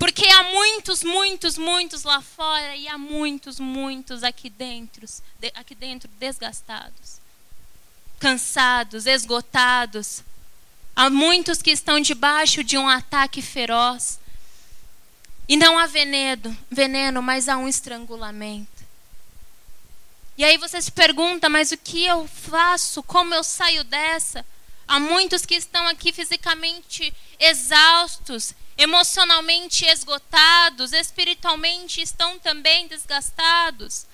Porque 0.00 0.26
há 0.26 0.44
muitos, 0.44 1.04
muitos, 1.04 1.58
muitos 1.58 2.04
lá 2.04 2.22
fora 2.22 2.74
e 2.74 2.88
há 2.88 2.96
muitos, 2.96 3.60
muitos 3.60 4.24
aqui 4.24 4.48
dentro, 4.48 5.06
aqui 5.54 5.74
dentro 5.74 6.08
desgastados, 6.18 7.20
cansados, 8.18 9.04
esgotados. 9.04 10.24
Há 10.96 11.10
muitos 11.10 11.60
que 11.60 11.70
estão 11.70 12.00
debaixo 12.00 12.64
de 12.64 12.78
um 12.78 12.88
ataque 12.88 13.42
feroz. 13.42 14.18
E 15.46 15.54
não 15.54 15.78
há 15.78 15.86
veneno, 15.86 16.56
veneno, 16.70 17.20
mas 17.20 17.46
há 17.46 17.58
um 17.58 17.68
estrangulamento. 17.68 18.82
E 20.38 20.44
aí 20.44 20.56
você 20.56 20.80
se 20.80 20.90
pergunta, 20.90 21.50
mas 21.50 21.72
o 21.72 21.76
que 21.76 22.06
eu 22.06 22.26
faço? 22.26 23.02
Como 23.02 23.34
eu 23.34 23.44
saio 23.44 23.84
dessa? 23.84 24.46
Há 24.88 24.98
muitos 24.98 25.44
que 25.44 25.56
estão 25.56 25.86
aqui 25.86 26.10
fisicamente 26.10 27.12
exaustos, 27.38 28.54
emocionalmente 28.80 29.84
esgotados, 29.84 30.94
espiritualmente 30.94 32.00
estão 32.00 32.38
também 32.38 32.88
desgastados. 32.88 34.06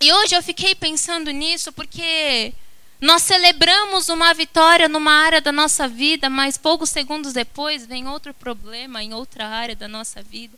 E 0.00 0.12
hoje 0.12 0.36
eu 0.36 0.42
fiquei 0.42 0.76
pensando 0.76 1.32
nisso 1.32 1.72
porque 1.72 2.54
nós 3.00 3.22
celebramos 3.22 4.08
uma 4.08 4.32
vitória 4.32 4.88
numa 4.88 5.10
área 5.10 5.40
da 5.40 5.50
nossa 5.50 5.88
vida, 5.88 6.30
mas 6.30 6.56
poucos 6.56 6.90
segundos 6.90 7.32
depois 7.32 7.84
vem 7.84 8.06
outro 8.06 8.32
problema 8.32 9.02
em 9.02 9.12
outra 9.12 9.48
área 9.48 9.74
da 9.74 9.88
nossa 9.88 10.22
vida. 10.22 10.56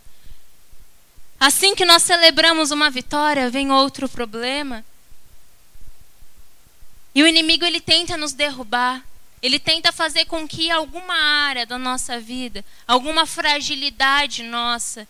Assim 1.38 1.74
que 1.74 1.86
nós 1.86 2.02
celebramos 2.02 2.70
uma 2.70 2.90
vitória, 2.90 3.48
vem 3.48 3.72
outro 3.72 4.10
problema. 4.10 4.84
E 7.14 7.22
o 7.22 7.26
inimigo 7.26 7.64
ele 7.64 7.80
tenta 7.80 8.18
nos 8.18 8.34
derrubar. 8.34 9.02
Ele 9.42 9.59
tenta 9.59 9.90
fazer 9.90 10.26
com 10.26 10.46
que 10.46 10.70
alguma 10.70 11.14
área 11.14 11.64
da 11.64 11.79
nossa 11.79 12.20
vida, 12.20 12.64
alguma 12.87 13.24
fragilidade 13.24 14.42
nossa, 14.42 15.09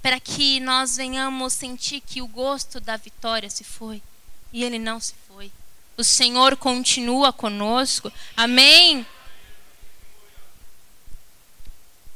para 0.00 0.18
que 0.18 0.58
nós 0.60 0.96
venhamos 0.96 1.52
sentir 1.52 2.00
que 2.00 2.22
o 2.22 2.26
gosto 2.26 2.80
da 2.80 2.96
vitória 2.96 3.50
se 3.50 3.62
foi. 3.62 4.02
E 4.52 4.64
ele 4.64 4.78
não 4.78 4.98
se 4.98 5.14
foi. 5.28 5.52
O 5.96 6.02
Senhor 6.02 6.56
continua 6.56 7.32
conosco. 7.32 8.10
Amém? 8.36 9.06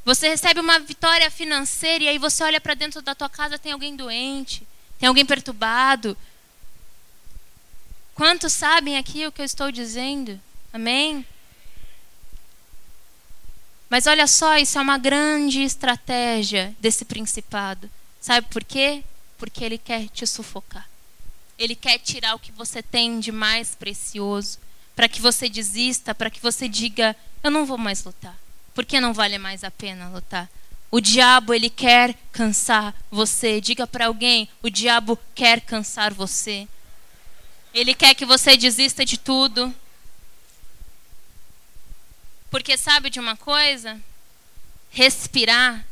Você 0.04 0.28
recebe 0.28 0.60
uma 0.60 0.78
vitória 0.78 1.30
financeira 1.30 2.04
e 2.04 2.08
aí 2.08 2.18
você 2.18 2.44
olha 2.44 2.60
para 2.60 2.74
dentro 2.74 3.02
da 3.02 3.14
tua 3.14 3.28
casa, 3.28 3.58
tem 3.58 3.72
alguém 3.72 3.96
doente, 3.96 4.66
tem 4.98 5.08
alguém 5.08 5.26
perturbado. 5.26 6.16
Quantos 8.14 8.52
sabem 8.52 8.96
aqui 8.96 9.26
o 9.26 9.32
que 9.32 9.42
eu 9.42 9.44
estou 9.44 9.70
dizendo? 9.70 10.40
Amém? 10.76 11.24
Mas 13.88 14.06
olha 14.06 14.26
só, 14.26 14.58
isso 14.58 14.78
é 14.78 14.82
uma 14.82 14.98
grande 14.98 15.62
estratégia 15.62 16.76
desse 16.78 17.06
principado. 17.06 17.90
Sabe 18.20 18.46
por 18.48 18.62
quê? 18.62 19.02
Porque 19.38 19.64
ele 19.64 19.78
quer 19.78 20.06
te 20.08 20.26
sufocar. 20.26 20.86
Ele 21.58 21.74
quer 21.74 21.96
tirar 21.98 22.34
o 22.34 22.38
que 22.38 22.52
você 22.52 22.82
tem 22.82 23.18
de 23.20 23.32
mais 23.32 23.74
precioso, 23.74 24.58
para 24.94 25.08
que 25.08 25.18
você 25.18 25.48
desista, 25.48 26.14
para 26.14 26.28
que 26.28 26.42
você 26.42 26.68
diga: 26.68 27.16
eu 27.42 27.50
não 27.50 27.64
vou 27.64 27.78
mais 27.78 28.04
lutar. 28.04 28.36
Porque 28.74 29.00
não 29.00 29.14
vale 29.14 29.38
mais 29.38 29.64
a 29.64 29.70
pena 29.70 30.10
lutar. 30.10 30.46
O 30.90 31.00
diabo 31.00 31.54
ele 31.54 31.70
quer 31.70 32.14
cansar 32.30 32.94
você. 33.10 33.62
Diga 33.62 33.86
para 33.86 34.08
alguém: 34.08 34.46
o 34.62 34.68
diabo 34.68 35.18
quer 35.34 35.62
cansar 35.62 36.12
você. 36.12 36.68
Ele 37.72 37.94
quer 37.94 38.14
que 38.14 38.26
você 38.26 38.58
desista 38.58 39.06
de 39.06 39.16
tudo. 39.16 39.74
Porque 42.56 42.78
sabe 42.78 43.10
de 43.10 43.20
uma 43.20 43.36
coisa? 43.36 44.00
Respirar 44.90 45.86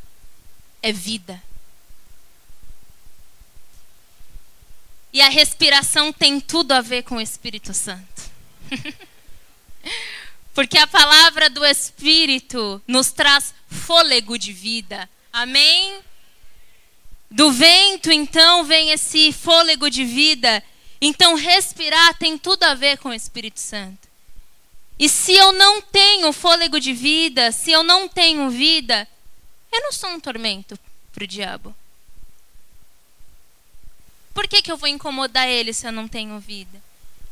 é 0.80 0.90
vida. 0.90 1.42
E 5.12 5.20
a 5.20 5.28
respiração 5.28 6.10
tem 6.10 6.40
tudo 6.40 6.72
a 6.72 6.80
ver 6.80 7.02
com 7.02 7.16
o 7.16 7.20
Espírito 7.20 7.74
Santo. 7.74 8.30
Porque 10.54 10.78
a 10.78 10.86
palavra 10.86 11.50
do 11.50 11.62
Espírito 11.66 12.82
nos 12.88 13.12
traz 13.12 13.52
fôlego 13.68 14.38
de 14.38 14.50
vida. 14.50 15.06
Amém? 15.30 16.00
Do 17.30 17.52
vento, 17.52 18.10
então, 18.10 18.64
vem 18.64 18.90
esse 18.90 19.34
fôlego 19.34 19.90
de 19.90 20.02
vida. 20.02 20.64
Então, 20.98 21.34
respirar 21.34 22.14
tem 22.14 22.38
tudo 22.38 22.64
a 22.64 22.72
ver 22.72 22.96
com 22.96 23.10
o 23.10 23.14
Espírito 23.14 23.60
Santo. 23.60 24.13
E 24.98 25.08
se 25.08 25.32
eu 25.32 25.52
não 25.52 25.80
tenho 25.80 26.32
fôlego 26.32 26.78
de 26.78 26.92
vida, 26.92 27.50
se 27.50 27.72
eu 27.72 27.82
não 27.82 28.08
tenho 28.08 28.48
vida, 28.50 29.08
eu 29.72 29.82
não 29.82 29.92
sou 29.92 30.10
um 30.10 30.20
tormento 30.20 30.78
para 31.12 31.24
o 31.24 31.26
diabo. 31.26 31.74
Por 34.32 34.48
que, 34.48 34.62
que 34.62 34.70
eu 34.70 34.76
vou 34.76 34.88
incomodar 34.88 35.48
ele 35.48 35.72
se 35.72 35.86
eu 35.86 35.92
não 35.92 36.08
tenho 36.08 36.38
vida? 36.38 36.82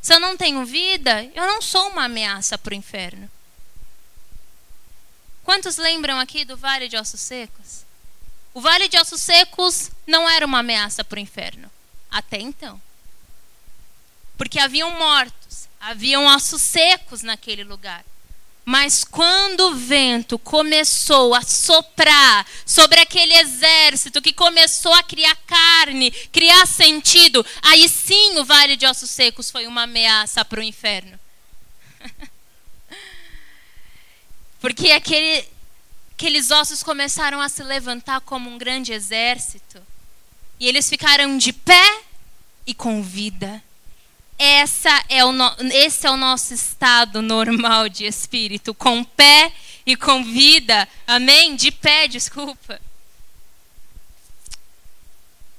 Se 0.01 0.13
eu 0.15 0.21
não 0.21 0.37
tenho 0.37 0.65
vida, 0.65 1.25
eu 1.35 1.47
não 1.47 1.63
sou 1.63 1.89
uma 1.89 2.05
ameaça 2.05 2.59
para 2.59 2.73
o 2.73 2.77
inferno. 2.77 3.31
Quantos 5.45 5.77
lembram 5.77 6.19
aqui 6.19 6.45
do 6.45 6.57
Vale 6.57 6.89
de 6.89 6.97
Ossos 6.97 7.21
Secos? 7.21 7.85
O 8.55 8.61
Vale 8.61 8.89
de 8.89 8.99
Ossos 8.99 9.21
Secos 9.21 9.91
não 10.07 10.29
era 10.29 10.47
uma 10.47 10.59
ameaça 10.59 11.03
para 11.03 11.17
o 11.17 11.21
inferno. 11.21 11.71
Até 12.11 12.39
então. 12.41 12.81
Porque 14.37 14.59
haviam 14.59 14.91
mortos, 14.99 15.42
haviam 15.83 16.25
ossos 16.27 16.63
secos 16.63 17.23
naquele 17.23 17.65
lugar. 17.65 18.05
Mas 18.65 19.03
quando 19.03 19.67
o 19.67 19.75
vento 19.75 20.39
começou 20.39 21.35
a 21.35 21.43
soprar 21.43 22.47
sobre 22.65 23.01
aquele 23.01 23.35
exército 23.35 24.23
que 24.23 24.33
começou 24.33 24.95
a 24.95 25.03
criar 25.03 25.35
carne, 25.45 26.13
criar 26.31 26.65
sentido, 26.67 27.45
aí 27.61 27.89
sim 27.89 28.39
o 28.39 28.45
vale 28.45 28.77
de 28.77 28.87
ossos 28.87 29.11
secos 29.11 29.51
foi 29.51 29.67
uma 29.67 29.83
ameaça 29.83 30.45
para 30.45 30.61
o 30.61 30.63
inferno. 30.63 31.19
Porque 34.61 34.93
aquele, 34.93 35.45
aqueles 36.13 36.53
ossos 36.53 36.85
começaram 36.85 37.41
a 37.41 37.49
se 37.49 37.65
levantar 37.65 38.21
como 38.21 38.49
um 38.49 38.57
grande 38.57 38.93
exército. 38.93 39.83
E 40.61 40.69
eles 40.69 40.89
ficaram 40.89 41.37
de 41.37 41.53
pé 41.53 42.03
e 42.65 42.73
com 42.73 43.03
vida. 43.03 43.61
Essa 44.45 45.05
é 45.09 45.25
o 45.25 45.31
no... 45.31 45.55
Esse 45.73 46.05
é 46.05 46.11
o 46.11 46.17
nosso 46.17 46.53
estado 46.53 47.23
normal 47.23 47.89
de 47.89 48.07
espírito, 48.07 48.75
com 48.75 49.05
pé 49.05 49.53
e 49.87 49.95
com 49.95 50.25
vida. 50.25 50.89
Amém? 51.07 51.55
De 51.55 51.71
pé, 51.71 52.09
desculpa. 52.09 52.81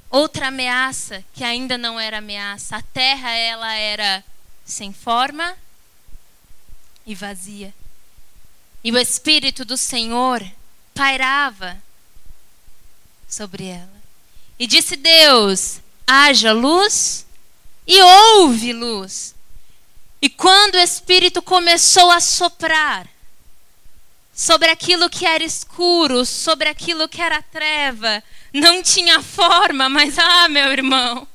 Outra 0.10 0.50
ameaça 0.50 1.24
que 1.34 1.46
ainda 1.46 1.78
não 1.78 1.98
era 1.98 2.18
ameaça. 2.18 2.76
A 2.76 2.82
terra 2.82 3.32
ela 3.32 3.74
era 3.74 4.22
sem 4.66 4.92
forma 4.92 5.56
e 7.06 7.16
vazia. 7.16 7.74
E 8.84 8.92
o 8.92 8.98
espírito 8.98 9.64
do 9.64 9.78
Senhor 9.78 10.46
pairava 10.94 11.82
sobre 13.30 13.64
ela. 13.64 14.04
E 14.60 14.68
disse 14.68 14.98
Deus: 14.98 15.80
haja 16.06 16.52
luz 16.52 17.23
e 17.86 18.02
houve 18.02 18.74
luz. 18.74 19.36
E 20.22 20.30
quando 20.30 20.76
o 20.76 20.80
Espírito 20.80 21.42
começou 21.42 22.10
a 22.10 22.20
soprar 22.20 23.08
sobre 24.34 24.70
aquilo 24.70 25.10
que 25.10 25.26
era 25.26 25.44
escuro, 25.44 26.26
sobre 26.26 26.70
aquilo 26.70 27.08
que 27.08 27.22
era 27.22 27.42
treva, 27.42 28.24
não 28.54 28.82
tinha 28.82 29.22
forma, 29.22 29.90
mas 29.90 30.18
ah, 30.18 30.48
meu 30.48 30.72
irmão, 30.72 31.28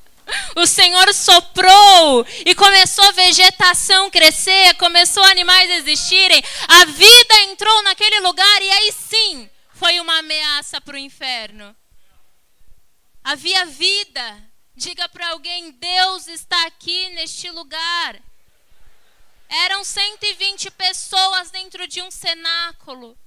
o 0.57 0.67
Senhor 0.67 1.13
soprou 1.15 2.27
e 2.45 2.55
começou 2.55 3.05
a 3.05 3.13
vegetação 3.13 4.11
crescer, 4.11 4.75
começou 4.75 5.23
animais 5.25 5.71
existirem, 5.71 6.43
a 6.67 6.85
vida 6.87 7.35
entrou 7.43 7.83
naquele 7.83 8.21
lugar 8.21 8.63
e 8.63 8.71
aí 8.71 8.93
sim 8.93 9.49
foi 9.75 10.01
uma 10.01 10.19
ameaça 10.19 10.81
para 10.81 10.95
o 10.95 10.99
inferno. 10.99 11.75
Havia 13.23 13.67
vida, 13.67 14.43
Diga 14.79 15.09
para 15.09 15.31
alguém: 15.31 15.73
Deus 15.73 16.29
está 16.29 16.67
aqui 16.67 17.09
neste 17.11 17.51
lugar. 17.51 18.23
Eram 19.49 19.83
120 19.83 20.71
pessoas 20.71 21.51
dentro 21.51 21.89
de 21.89 22.01
um 22.01 22.13
cenáculo. 22.13 23.19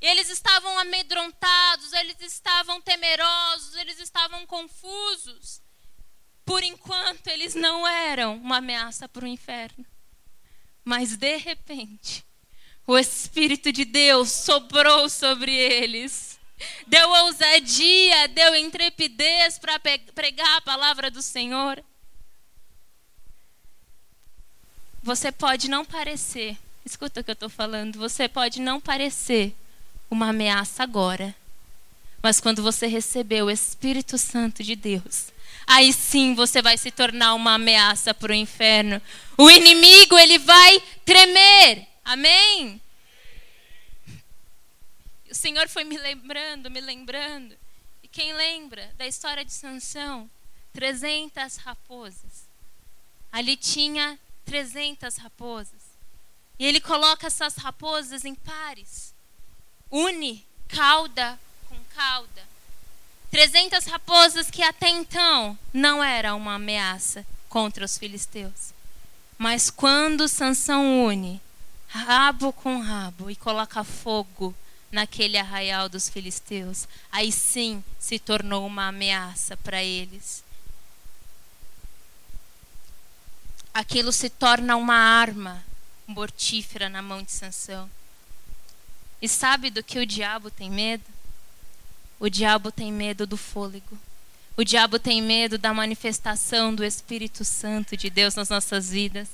Eles 0.00 0.28
estavam 0.28 0.76
amedrontados, 0.80 1.92
eles 1.92 2.20
estavam 2.20 2.80
temerosos, 2.80 3.76
eles 3.76 4.00
estavam 4.00 4.44
confusos. 4.44 5.62
por 6.44 6.64
enquanto 6.64 7.28
eles 7.28 7.54
não 7.54 7.86
eram 7.86 8.34
uma 8.34 8.56
ameaça 8.56 9.08
para 9.08 9.24
o 9.24 9.28
inferno. 9.28 9.86
Mas 10.84 11.16
de 11.16 11.36
repente, 11.36 12.24
o 12.84 12.98
Espírito 12.98 13.70
de 13.70 13.84
Deus 13.84 14.32
sobrou 14.32 15.08
sobre 15.08 15.54
eles. 15.54 16.31
Deu 16.86 17.08
ousadia, 17.10 18.28
deu 18.28 18.54
intrepidez 18.56 19.58
para 19.58 19.80
pregar 20.14 20.56
a 20.56 20.60
palavra 20.60 21.10
do 21.10 21.22
Senhor. 21.22 21.82
Você 25.02 25.32
pode 25.32 25.68
não 25.68 25.84
parecer, 25.84 26.56
escuta 26.84 27.20
o 27.20 27.24
que 27.24 27.30
eu 27.30 27.34
estou 27.34 27.48
falando, 27.48 27.98
você 27.98 28.28
pode 28.28 28.60
não 28.60 28.80
parecer 28.80 29.54
uma 30.10 30.28
ameaça 30.28 30.82
agora. 30.82 31.34
Mas 32.22 32.40
quando 32.40 32.62
você 32.62 32.86
receber 32.86 33.42
o 33.42 33.50
Espírito 33.50 34.16
Santo 34.16 34.62
de 34.62 34.76
Deus, 34.76 35.32
aí 35.66 35.92
sim 35.92 36.34
você 36.34 36.60
vai 36.60 36.78
se 36.78 36.90
tornar 36.90 37.34
uma 37.34 37.54
ameaça 37.54 38.12
para 38.12 38.32
o 38.32 38.34
inferno. 38.34 39.00
O 39.36 39.50
inimigo, 39.50 40.18
ele 40.18 40.38
vai 40.38 40.80
tremer. 41.04 41.88
Amém? 42.04 42.81
O 45.32 45.34
Senhor 45.34 45.66
foi 45.66 45.82
me 45.82 45.96
lembrando, 45.96 46.70
me 46.70 46.78
lembrando. 46.78 47.56
E 48.02 48.08
quem 48.08 48.34
lembra 48.34 48.92
da 48.98 49.06
história 49.06 49.42
de 49.42 49.50
Sansão? 49.50 50.28
300 50.74 51.56
raposas. 51.56 52.46
Ali 53.32 53.56
tinha 53.56 54.18
300 54.44 55.16
raposas. 55.16 55.80
E 56.58 56.66
ele 56.66 56.82
coloca 56.82 57.28
essas 57.28 57.56
raposas 57.56 58.26
em 58.26 58.34
pares. 58.34 59.14
Une 59.90 60.46
cauda 60.68 61.40
com 61.66 61.78
cauda. 61.96 62.46
300 63.30 63.86
raposas 63.86 64.50
que 64.50 64.62
até 64.62 64.90
então 64.90 65.58
não 65.72 66.04
era 66.04 66.34
uma 66.34 66.56
ameaça 66.56 67.26
contra 67.48 67.86
os 67.86 67.96
filisteus. 67.96 68.74
Mas 69.38 69.70
quando 69.70 70.28
Sansão 70.28 71.06
une 71.06 71.40
rabo 71.88 72.52
com 72.52 72.82
rabo 72.82 73.30
e 73.30 73.34
coloca 73.34 73.82
fogo 73.82 74.54
naquele 74.92 75.38
arraial 75.38 75.88
dos 75.88 76.08
filisteus, 76.08 76.86
aí 77.10 77.32
sim 77.32 77.82
se 77.98 78.18
tornou 78.18 78.66
uma 78.66 78.88
ameaça 78.88 79.56
para 79.56 79.82
eles. 79.82 80.44
aquilo 83.72 84.12
se 84.12 84.28
torna 84.28 84.76
uma 84.76 84.94
arma 84.94 85.64
mortífera 86.06 86.88
na 86.88 87.00
mão 87.00 87.22
de 87.22 87.32
Sansão. 87.32 87.88
E 89.20 89.28
sabe 89.28 89.70
do 89.70 89.82
que 89.82 89.98
o 89.98 90.06
diabo 90.06 90.50
tem 90.50 90.70
medo? 90.70 91.04
O 92.18 92.28
diabo 92.28 92.70
tem 92.70 92.92
medo 92.92 93.26
do 93.26 93.36
fôlego. 93.36 93.98
O 94.56 94.64
diabo 94.64 94.98
tem 94.98 95.22
medo 95.22 95.56
da 95.56 95.72
manifestação 95.72 96.74
do 96.74 96.84
Espírito 96.84 97.44
Santo 97.44 97.96
de 97.96 98.10
Deus 98.10 98.34
nas 98.34 98.48
nossas 98.48 98.90
vidas. 98.90 99.28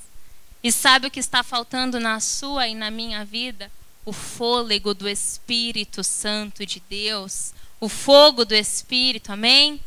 E 0.63 0.71
sabe 0.71 1.07
o 1.07 1.11
que 1.11 1.19
está 1.19 1.43
faltando 1.43 1.99
na 1.99 2.19
sua 2.19 2.67
e 2.67 2.75
na 2.75 2.89
minha 2.89 3.25
vida? 3.25 3.71
O 4.09 4.11
fôlego 4.11 4.95
do 4.95 5.07
Espírito 5.07 6.03
Santo 6.03 6.65
de 6.65 6.81
Deus. 6.89 7.53
O 7.79 7.87
fogo 7.87 8.43
do 8.43 8.55
Espírito, 8.55 9.31
amém? 9.31 9.79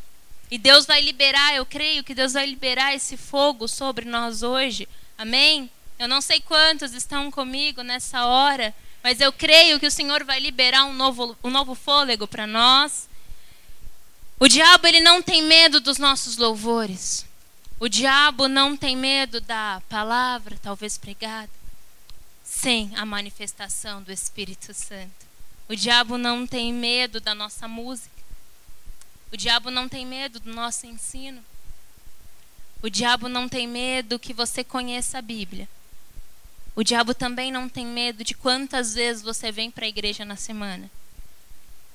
E 0.49 0.57
Deus 0.57 0.87
vai 0.87 1.01
liberar, 1.01 1.57
eu 1.57 1.67
creio 1.67 2.05
que 2.05 2.15
Deus 2.15 2.35
vai 2.35 2.47
liberar 2.47 2.95
esse 2.95 3.17
fogo 3.17 3.67
sobre 3.67 4.05
nós 4.05 4.45
hoje. 4.45 4.89
Amém? 5.19 5.69
Eu 5.99 6.07
não 6.07 6.21
sei 6.21 6.41
quantos 6.41 6.93
estão 6.93 7.33
comigo 7.33 7.83
nessa 7.83 8.25
hora, 8.25 8.73
mas 9.03 9.21
eu 9.21 9.33
creio 9.33 9.81
que 9.81 9.89
o 9.89 9.91
Senhor 9.91 10.23
vai 10.23 10.39
liberar 10.39 10.85
um 10.85 10.93
novo, 10.93 11.37
um 11.43 11.51
novo 11.51 11.75
fôlego 11.75 12.29
para 12.29 12.47
nós. 12.47 13.09
O 14.39 14.47
diabo 14.47 14.87
ele 14.87 15.01
não 15.01 15.21
tem 15.21 15.43
medo 15.43 15.81
dos 15.81 15.99
nossos 15.99 16.37
louvores. 16.37 17.27
O 17.81 17.89
diabo 17.89 18.47
não 18.47 18.77
tem 18.77 18.97
medo 18.97 19.41
da 19.41 19.83
palavra, 19.89 20.57
talvez 20.63 20.97
pregada, 20.97 21.51
sem 22.63 22.93
a 22.95 23.05
manifestação 23.05 24.01
do 24.05 24.13
Espírito 24.13 24.73
Santo. 24.73 25.27
O 25.69 25.75
diabo 25.75 26.17
não 26.17 26.47
tem 26.47 26.73
medo 26.73 27.19
da 27.19 27.35
nossa 27.35 27.67
música. 27.67 28.23
O 29.33 29.37
diabo 29.37 29.69
não 29.69 29.89
tem 29.89 30.07
medo 30.07 30.39
do 30.39 30.55
nosso 30.55 30.87
ensino. 30.87 31.45
O 32.81 32.89
diabo 32.89 33.29
não 33.29 33.49
tem 33.49 33.67
medo 33.67 34.17
que 34.17 34.33
você 34.33 34.63
conheça 34.63 35.19
a 35.19 35.23
Bíblia. 35.23 35.69
O 36.77 36.85
diabo 36.85 37.13
também 37.13 37.51
não 37.51 37.69
tem 37.69 37.85
medo 37.85 38.23
de 38.23 38.33
quantas 38.33 38.95
vezes 38.95 39.25
você 39.25 39.51
vem 39.51 39.69
para 39.69 39.85
a 39.85 39.89
igreja 39.89 40.25
na 40.25 40.37
semana. 40.37 40.89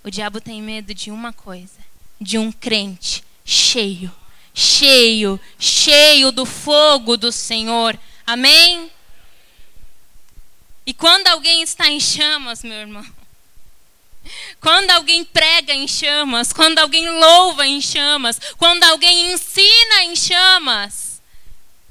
O 0.03 0.11
diabo 0.11 0.41
tem 0.41 0.61
medo 0.61 0.93
de 0.93 1.11
uma 1.11 1.31
coisa: 1.31 1.79
de 2.19 2.37
um 2.37 2.51
crente 2.51 3.23
cheio, 3.45 4.13
cheio, 4.53 5.39
cheio 5.57 6.29
do 6.29 6.45
fogo 6.45 7.15
do 7.15 7.31
Senhor. 7.31 7.97
Amém? 8.25 8.91
E 10.87 10.93
quando 10.93 11.27
alguém 11.27 11.61
está 11.61 11.89
em 11.89 11.99
chamas, 11.99 12.63
meu 12.63 12.77
irmão, 12.77 13.05
quando 14.61 14.89
alguém 14.91 15.25
prega 15.25 15.73
em 15.73 15.85
chamas, 15.85 16.53
quando 16.53 16.79
alguém 16.79 17.09
louva 17.09 17.67
em 17.67 17.81
chamas, 17.81 18.39
quando 18.57 18.85
alguém 18.85 19.33
ensina 19.33 20.03
em 20.03 20.15
chamas. 20.15 21.21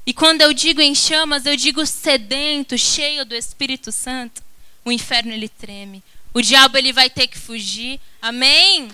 E 0.03 0.13
quando 0.13 0.41
eu 0.41 0.51
digo 0.51 0.81
em 0.81 0.95
chamas, 0.95 1.45
eu 1.45 1.55
digo 1.55 1.85
sedento, 1.85 2.75
cheio 2.75 3.23
do 3.23 3.35
Espírito 3.35 3.91
Santo. 3.91 4.41
O 4.83 4.91
inferno 4.91 5.31
ele 5.31 5.47
treme. 5.47 6.03
O 6.33 6.41
diabo 6.41 6.75
ele 6.79 6.91
vai 6.91 7.07
ter 7.07 7.27
que 7.27 7.37
fugir. 7.37 7.99
Amém? 8.19 8.89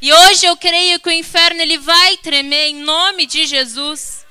E 0.00 0.10
hoje 0.12 0.46
eu 0.46 0.56
creio 0.56 0.98
que 0.98 1.10
o 1.10 1.12
inferno 1.12 1.60
ele 1.60 1.76
vai 1.76 2.16
tremer 2.16 2.68
em 2.68 2.76
nome 2.76 3.26
de 3.26 3.44
Jesus. 3.46 4.21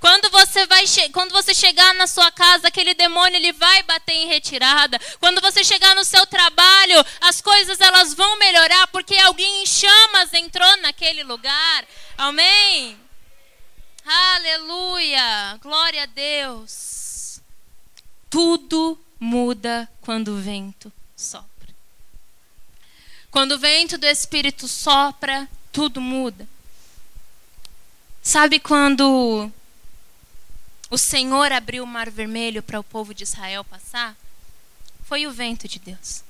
Quando 0.00 0.30
você 0.30 0.66
vai 0.66 0.84
quando 1.12 1.32
você 1.32 1.54
chegar 1.54 1.94
na 1.94 2.06
sua 2.06 2.30
casa, 2.30 2.68
aquele 2.68 2.94
demônio 2.94 3.36
ele 3.36 3.52
vai 3.52 3.82
bater 3.82 4.12
em 4.12 4.28
retirada. 4.28 5.00
Quando 5.18 5.40
você 5.40 5.64
chegar 5.64 5.94
no 5.94 6.04
seu 6.04 6.26
trabalho, 6.26 7.04
as 7.20 7.40
coisas 7.40 7.80
elas 7.80 8.14
vão 8.14 8.38
melhorar 8.38 8.86
porque 8.88 9.16
alguém 9.16 9.62
em 9.62 9.66
chamas 9.66 10.32
entrou 10.34 10.76
naquele 10.78 11.22
lugar. 11.22 11.84
Amém. 12.16 12.98
Aleluia. 14.04 15.58
Glória 15.62 16.04
a 16.04 16.06
Deus. 16.06 17.40
Tudo 18.30 18.98
muda 19.18 19.88
quando 20.00 20.28
o 20.28 20.40
vento 20.40 20.92
sopra. 21.16 21.74
Quando 23.30 23.52
o 23.52 23.58
vento 23.58 23.98
do 23.98 24.06
Espírito 24.06 24.68
sopra, 24.68 25.48
tudo 25.72 26.00
muda. 26.00 26.46
Sabe 28.22 28.58
quando 28.58 29.50
o 30.90 30.96
Senhor 30.96 31.52
abriu 31.52 31.84
o 31.84 31.86
mar 31.86 32.10
vermelho 32.10 32.62
para 32.62 32.80
o 32.80 32.84
povo 32.84 33.12
de 33.12 33.24
Israel 33.24 33.64
passar, 33.64 34.16
foi 35.04 35.26
o 35.26 35.32
vento 35.32 35.66
de 35.68 35.78
Deus. 35.78 36.22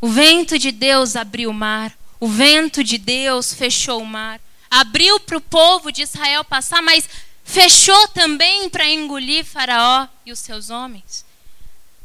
O 0.00 0.08
vento 0.08 0.58
de 0.58 0.70
Deus 0.70 1.16
abriu 1.16 1.50
o 1.50 1.54
mar, 1.54 1.96
o 2.20 2.28
vento 2.28 2.84
de 2.84 2.98
Deus 2.98 3.52
fechou 3.52 4.00
o 4.00 4.06
mar, 4.06 4.40
abriu 4.70 5.18
para 5.20 5.36
o 5.36 5.40
povo 5.40 5.90
de 5.90 6.02
Israel 6.02 6.44
passar, 6.44 6.82
mas 6.82 7.08
fechou 7.44 8.08
também 8.08 8.68
para 8.68 8.88
engolir 8.88 9.44
Faraó 9.44 10.06
e 10.26 10.32
os 10.32 10.38
seus 10.38 10.70
homens. 10.70 11.24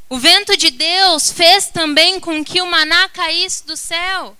O 0.10 0.18
vento 0.18 0.56
de 0.56 0.70
Deus 0.70 1.32
fez 1.32 1.68
também 1.68 2.20
com 2.20 2.44
que 2.44 2.62
o 2.62 2.68
maná 2.68 3.10
caísse 3.10 3.66
do 3.66 3.76
céu 3.76 4.38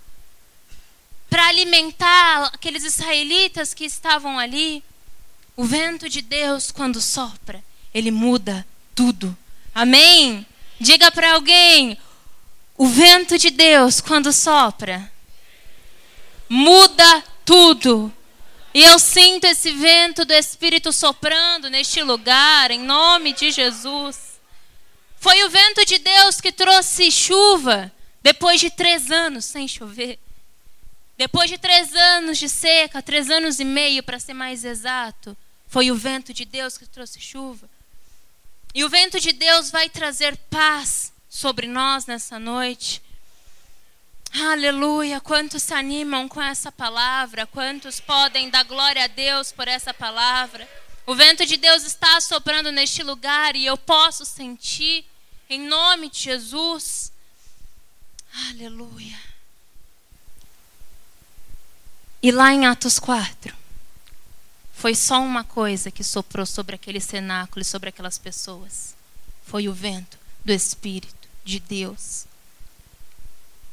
para 1.28 1.48
alimentar 1.48 2.44
aqueles 2.52 2.84
israelitas 2.84 3.74
que 3.74 3.84
estavam 3.84 4.38
ali. 4.38 4.84
O 5.56 5.64
vento 5.64 6.08
de 6.08 6.20
Deus, 6.20 6.70
quando 6.72 7.00
sopra, 7.00 7.62
ele 7.92 8.10
muda 8.10 8.66
tudo. 8.94 9.36
Amém? 9.74 10.44
Diga 10.80 11.10
para 11.12 11.34
alguém: 11.34 11.96
o 12.76 12.88
vento 12.88 13.38
de 13.38 13.50
Deus, 13.50 14.00
quando 14.00 14.32
sopra, 14.32 15.10
muda 16.48 17.22
tudo. 17.44 18.12
E 18.72 18.82
eu 18.82 18.98
sinto 18.98 19.44
esse 19.44 19.70
vento 19.70 20.24
do 20.24 20.32
Espírito 20.32 20.92
soprando 20.92 21.70
neste 21.70 22.02
lugar, 22.02 22.72
em 22.72 22.80
nome 22.80 23.32
de 23.32 23.52
Jesus. 23.52 24.40
Foi 25.16 25.44
o 25.44 25.48
vento 25.48 25.86
de 25.86 25.98
Deus 25.98 26.40
que 26.40 26.50
trouxe 26.50 27.10
chuva 27.12 27.92
depois 28.20 28.60
de 28.60 28.70
três 28.70 29.12
anos 29.12 29.44
sem 29.44 29.68
chover. 29.68 30.18
Depois 31.16 31.48
de 31.48 31.56
três 31.56 31.94
anos 31.94 32.38
de 32.38 32.48
seca, 32.48 33.00
três 33.00 33.30
anos 33.30 33.60
e 33.60 33.64
meio 33.64 34.02
para 34.02 34.18
ser 34.18 34.34
mais 34.34 34.64
exato, 34.64 35.36
foi 35.74 35.90
o 35.90 35.96
vento 35.96 36.32
de 36.32 36.44
Deus 36.44 36.78
que 36.78 36.86
trouxe 36.86 37.20
chuva. 37.20 37.68
E 38.72 38.84
o 38.84 38.88
vento 38.88 39.18
de 39.18 39.32
Deus 39.32 39.72
vai 39.72 39.88
trazer 39.88 40.36
paz 40.48 41.12
sobre 41.28 41.66
nós 41.66 42.06
nessa 42.06 42.38
noite. 42.38 43.02
Aleluia! 44.32 45.20
Quantos 45.20 45.64
se 45.64 45.74
animam 45.74 46.28
com 46.28 46.40
essa 46.40 46.70
palavra? 46.70 47.44
Quantos 47.44 47.98
podem 47.98 48.50
dar 48.50 48.62
glória 48.62 49.02
a 49.02 49.08
Deus 49.08 49.50
por 49.50 49.66
essa 49.66 49.92
palavra? 49.92 50.68
O 51.04 51.16
vento 51.16 51.44
de 51.44 51.56
Deus 51.56 51.82
está 51.82 52.20
soprando 52.20 52.70
neste 52.70 53.02
lugar 53.02 53.56
e 53.56 53.66
eu 53.66 53.76
posso 53.76 54.24
sentir, 54.24 55.04
em 55.50 55.58
nome 55.58 56.08
de 56.08 56.20
Jesus. 56.20 57.10
Aleluia! 58.48 59.18
E 62.22 62.30
lá 62.30 62.52
em 62.52 62.64
Atos 62.64 63.00
4, 63.00 63.63
foi 64.84 64.94
só 64.94 65.18
uma 65.22 65.42
coisa 65.42 65.90
que 65.90 66.04
soprou 66.04 66.44
sobre 66.44 66.74
aquele 66.74 67.00
cenáculo 67.00 67.62
e 67.62 67.64
sobre 67.64 67.88
aquelas 67.88 68.18
pessoas. 68.18 68.94
Foi 69.46 69.66
o 69.66 69.72
vento 69.72 70.18
do 70.44 70.52
Espírito 70.52 71.26
de 71.42 71.58
Deus. 71.58 72.26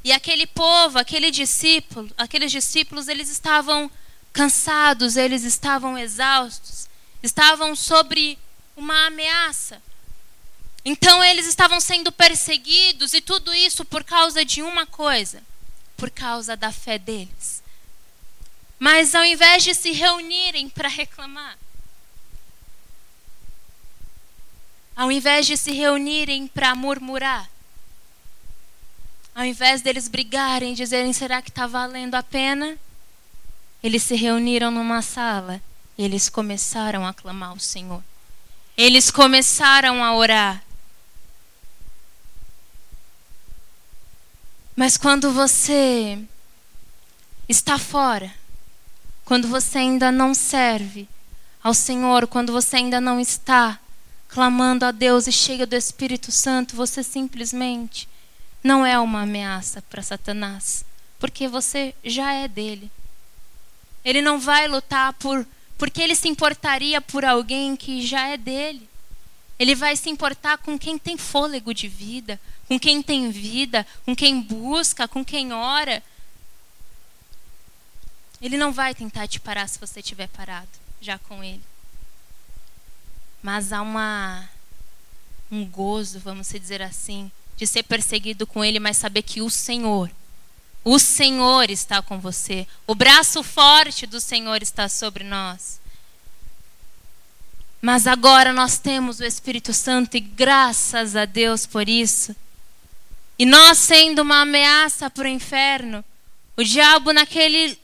E 0.05 0.13
aquele 0.13 0.47
povo, 0.47 0.97
aquele 0.97 1.29
discípulo, 1.29 2.09
aqueles 2.17 2.49
discípulos, 2.49 3.09
eles 3.09 3.27
estavam 3.27 3.91
cansados, 4.31 5.17
eles 5.17 5.43
estavam 5.43 5.97
exaustos, 5.97 6.87
estavam 7.21 7.75
sobre 7.75 8.39
uma 8.77 9.07
ameaça. 9.07 9.81
Então 10.85 11.21
eles 11.21 11.45
estavam 11.45 11.81
sendo 11.81 12.09
perseguidos 12.09 13.13
e 13.13 13.19
tudo 13.19 13.53
isso 13.53 13.83
por 13.83 14.05
causa 14.05 14.45
de 14.45 14.61
uma 14.61 14.85
coisa, 14.85 15.43
por 15.97 16.09
causa 16.09 16.55
da 16.55 16.71
fé 16.71 16.97
deles. 16.97 17.60
Mas 18.81 19.13
ao 19.13 19.23
invés 19.23 19.63
de 19.63 19.75
se 19.75 19.91
reunirem 19.91 20.67
para 20.67 20.89
reclamar, 20.89 21.55
ao 24.95 25.11
invés 25.11 25.45
de 25.45 25.55
se 25.55 25.71
reunirem 25.71 26.47
para 26.47 26.73
murmurar, 26.73 27.47
ao 29.35 29.45
invés 29.45 29.83
deles 29.83 30.07
brigarem, 30.07 30.73
dizerem 30.73 31.13
será 31.13 31.43
que 31.43 31.51
está 31.51 31.67
valendo 31.67 32.15
a 32.15 32.23
pena, 32.23 32.75
eles 33.83 34.01
se 34.01 34.15
reuniram 34.15 34.71
numa 34.71 35.03
sala 35.03 35.61
e 35.95 36.03
eles 36.03 36.27
começaram 36.27 37.05
a 37.05 37.13
clamar 37.13 37.49
ao 37.49 37.59
Senhor. 37.59 38.03
Eles 38.75 39.11
começaram 39.11 40.03
a 40.03 40.15
orar. 40.15 40.63
Mas 44.75 44.97
quando 44.97 45.31
você 45.31 46.17
está 47.47 47.77
fora, 47.77 48.40
quando 49.31 49.47
você 49.47 49.77
ainda 49.77 50.11
não 50.11 50.33
serve 50.33 51.07
ao 51.63 51.73
Senhor, 51.73 52.27
quando 52.27 52.51
você 52.51 52.75
ainda 52.75 52.99
não 52.99 53.17
está 53.17 53.79
clamando 54.27 54.83
a 54.83 54.91
Deus 54.91 55.25
e 55.25 55.31
cheio 55.31 55.65
do 55.65 55.73
Espírito 55.73 56.33
Santo, 56.33 56.75
você 56.75 57.01
simplesmente 57.01 58.09
não 58.61 58.85
é 58.85 58.99
uma 58.99 59.21
ameaça 59.21 59.81
para 59.83 60.01
Satanás, 60.01 60.83
porque 61.17 61.47
você 61.47 61.95
já 62.03 62.33
é 62.33 62.45
dele. 62.45 62.91
Ele 64.03 64.21
não 64.21 64.37
vai 64.37 64.67
lutar 64.67 65.13
por 65.13 65.47
porque 65.77 66.01
ele 66.01 66.13
se 66.13 66.27
importaria 66.27 66.99
por 66.99 67.23
alguém 67.23 67.77
que 67.77 68.05
já 68.05 68.27
é 68.27 68.35
dele. 68.35 68.85
Ele 69.57 69.75
vai 69.75 69.95
se 69.95 70.09
importar 70.09 70.57
com 70.57 70.77
quem 70.77 70.97
tem 70.97 71.17
fôlego 71.17 71.73
de 71.73 71.87
vida, 71.87 72.37
com 72.67 72.77
quem 72.77 73.01
tem 73.01 73.31
vida, 73.31 73.87
com 74.03 74.13
quem 74.13 74.41
busca, 74.41 75.07
com 75.07 75.23
quem 75.23 75.53
ora, 75.53 76.03
ele 78.41 78.57
não 78.57 78.71
vai 78.71 78.95
tentar 78.95 79.27
te 79.27 79.39
parar 79.39 79.67
se 79.67 79.79
você 79.79 79.99
estiver 79.99 80.27
parado 80.27 80.69
já 80.99 81.17
com 81.19 81.43
ele. 81.43 81.61
Mas 83.41 83.71
há 83.71 83.81
uma 83.81 84.49
um 85.51 85.65
gozo, 85.65 86.19
vamos 86.19 86.47
dizer 86.47 86.81
assim, 86.81 87.29
de 87.57 87.67
ser 87.67 87.83
perseguido 87.83 88.47
com 88.47 88.63
ele, 88.63 88.79
mas 88.79 88.95
saber 88.97 89.21
que 89.21 89.41
o 89.41 89.49
Senhor, 89.49 90.09
o 90.83 90.97
Senhor 90.97 91.69
está 91.69 92.01
com 92.01 92.19
você. 92.19 92.65
O 92.87 92.95
braço 92.95 93.43
forte 93.43 94.07
do 94.07 94.19
Senhor 94.19 94.63
está 94.63 94.87
sobre 94.87 95.23
nós. 95.23 95.79
Mas 97.81 98.07
agora 98.07 98.53
nós 98.53 98.77
temos 98.77 99.19
o 99.19 99.25
Espírito 99.25 99.73
Santo 99.73 100.15
e 100.15 100.19
graças 100.19 101.15
a 101.15 101.25
Deus 101.25 101.65
por 101.65 101.89
isso. 101.89 102.35
E 103.37 103.45
nós 103.45 103.77
sendo 103.77 104.21
uma 104.21 104.41
ameaça 104.41 105.09
para 105.09 105.25
o 105.25 105.27
inferno, 105.27 106.05
o 106.55 106.63
diabo 106.63 107.11
naquele 107.11 107.77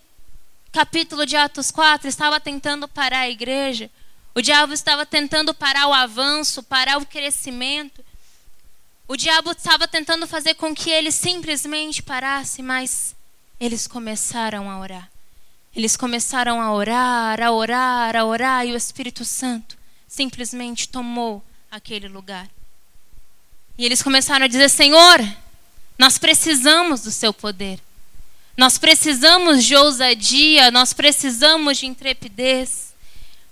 capítulo 0.77 1.25
de 1.25 1.35
Atos 1.35 1.71
4 1.71 2.07
estava 2.07 2.39
tentando 2.39 2.87
parar 2.87 3.21
a 3.21 3.29
igreja. 3.29 3.89
O 4.35 4.43
diabo 4.43 4.73
estava 4.73 5.07
tentando 5.07 5.51
parar 5.51 5.87
o 5.87 5.93
avanço, 5.93 6.61
parar 6.61 6.99
o 6.99 7.05
crescimento. 7.07 8.05
O 9.07 9.17
diabo 9.17 9.53
estava 9.53 9.87
tentando 9.87 10.27
fazer 10.27 10.53
com 10.53 10.75
que 10.75 10.91
ele 10.91 11.11
simplesmente 11.11 12.03
parasse, 12.03 12.61
mas 12.61 13.15
eles 13.59 13.87
começaram 13.87 14.69
a 14.69 14.79
orar. 14.79 15.09
Eles 15.75 15.97
começaram 15.97 16.61
a 16.61 16.71
orar, 16.71 17.41
a 17.41 17.51
orar, 17.51 18.15
a 18.15 18.23
orar, 18.23 18.67
e 18.67 18.73
o 18.73 18.77
Espírito 18.77 19.25
Santo 19.25 19.75
simplesmente 20.07 20.87
tomou 20.87 21.43
aquele 21.71 22.07
lugar. 22.07 22.47
E 23.75 23.83
eles 23.83 24.03
começaram 24.03 24.45
a 24.45 24.47
dizer: 24.47 24.69
Senhor, 24.69 25.27
nós 25.97 26.19
precisamos 26.19 27.01
do 27.01 27.09
seu 27.09 27.33
poder. 27.33 27.79
Nós 28.57 28.79
precisamos 28.79 29.63
de 29.63 29.75
ousadia, 29.75 30.71
nós 30.71 30.91
precisamos 30.91 31.77
de 31.77 31.85
intrepidez. 31.85 32.87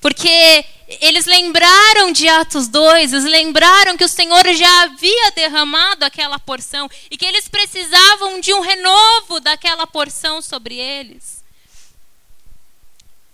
Porque 0.01 0.65
eles 0.99 1.25
lembraram 1.25 2.11
de 2.11 2.27
Atos 2.27 2.67
2, 2.67 3.13
eles 3.13 3.25
lembraram 3.25 3.95
que 3.95 4.03
o 4.03 4.09
Senhor 4.09 4.43
já 4.53 4.83
havia 4.83 5.31
derramado 5.31 6.03
aquela 6.03 6.39
porção 6.39 6.89
e 7.09 7.17
que 7.17 7.25
eles 7.25 7.47
precisavam 7.47 8.39
de 8.39 8.51
um 8.53 8.61
renovo 8.61 9.39
daquela 9.39 9.85
porção 9.85 10.41
sobre 10.41 10.75
eles. 10.75 11.43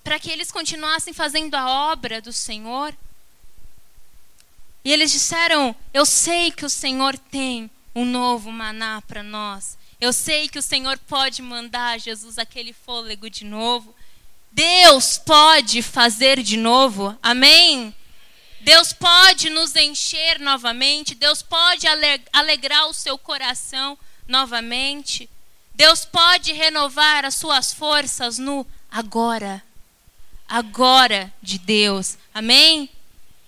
Para 0.04 0.20
que 0.20 0.30
eles 0.30 0.52
continuassem 0.52 1.14
fazendo 1.14 1.56
a 1.56 1.92
obra 1.92 2.22
do 2.22 2.34
Senhor. 2.34 2.94
E 4.84 4.92
eles 4.92 5.12
disseram: 5.12 5.76
Eu 5.94 6.06
sei 6.06 6.52
que 6.52 6.66
o 6.66 6.70
Senhor 6.70 7.18
tem 7.18 7.70
um 7.96 8.04
novo 8.06 8.52
maná 8.52 9.02
para 9.02 9.24
nós. 9.24 9.78
Eu 10.02 10.12
sei 10.12 10.50
que 10.50 10.58
o 10.58 10.64
Senhor 10.64 10.98
pode 10.98 11.44
mandar 11.44 12.00
Jesus 12.00 12.40
aquele 12.40 12.74
fôlego 12.74 13.30
de 13.30 13.46
novo. 13.46 13.96
Deus 14.52 15.20
pode 15.20 15.84
fazer 15.84 16.42
de 16.42 16.58
novo. 16.58 17.16
Amém? 17.22 17.96
Deus 18.62 18.94
pode 18.94 19.52
nos 19.52 19.76
encher 19.76 20.40
novamente. 20.40 21.14
Deus 21.14 21.44
pode 21.44 21.86
alegrar 22.34 22.88
o 22.88 22.96
seu 22.96 23.16
coração 23.16 23.96
novamente. 24.28 25.30
Deus 25.76 26.04
pode 26.04 26.52
renovar 26.52 27.24
as 27.24 27.36
suas 27.36 27.72
forças 27.72 28.40
no 28.40 28.66
agora. 28.90 29.64
Agora 30.50 31.32
de 31.44 31.60
Deus. 31.60 32.18
Amém? 32.34 32.90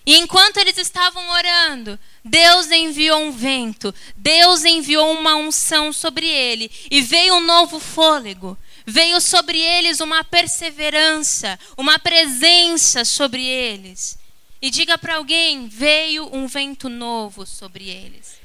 E 0.05 0.17
enquanto 0.17 0.57
eles 0.57 0.77
estavam 0.77 1.29
orando, 1.29 1.97
Deus 2.23 2.69
enviou 2.71 3.21
um 3.21 3.31
vento, 3.31 3.93
Deus 4.17 4.65
enviou 4.65 5.13
uma 5.13 5.35
unção 5.35 5.93
sobre 5.93 6.27
ele 6.27 6.69
e 6.91 7.01
veio 7.01 7.35
um 7.35 7.39
novo 7.39 7.79
fôlego. 7.79 8.57
Veio 8.85 9.21
sobre 9.21 9.57
eles 9.57 10.01
uma 10.01 10.25
perseverança, 10.25 11.57
uma 11.77 11.97
presença 11.97 13.05
sobre 13.05 13.41
eles. 13.41 14.19
E 14.61 14.69
diga 14.69 14.97
para 14.97 15.15
alguém: 15.15 15.67
veio 15.67 16.29
um 16.35 16.47
vento 16.47 16.89
novo 16.89 17.45
sobre 17.45 17.89
eles. 17.89 18.41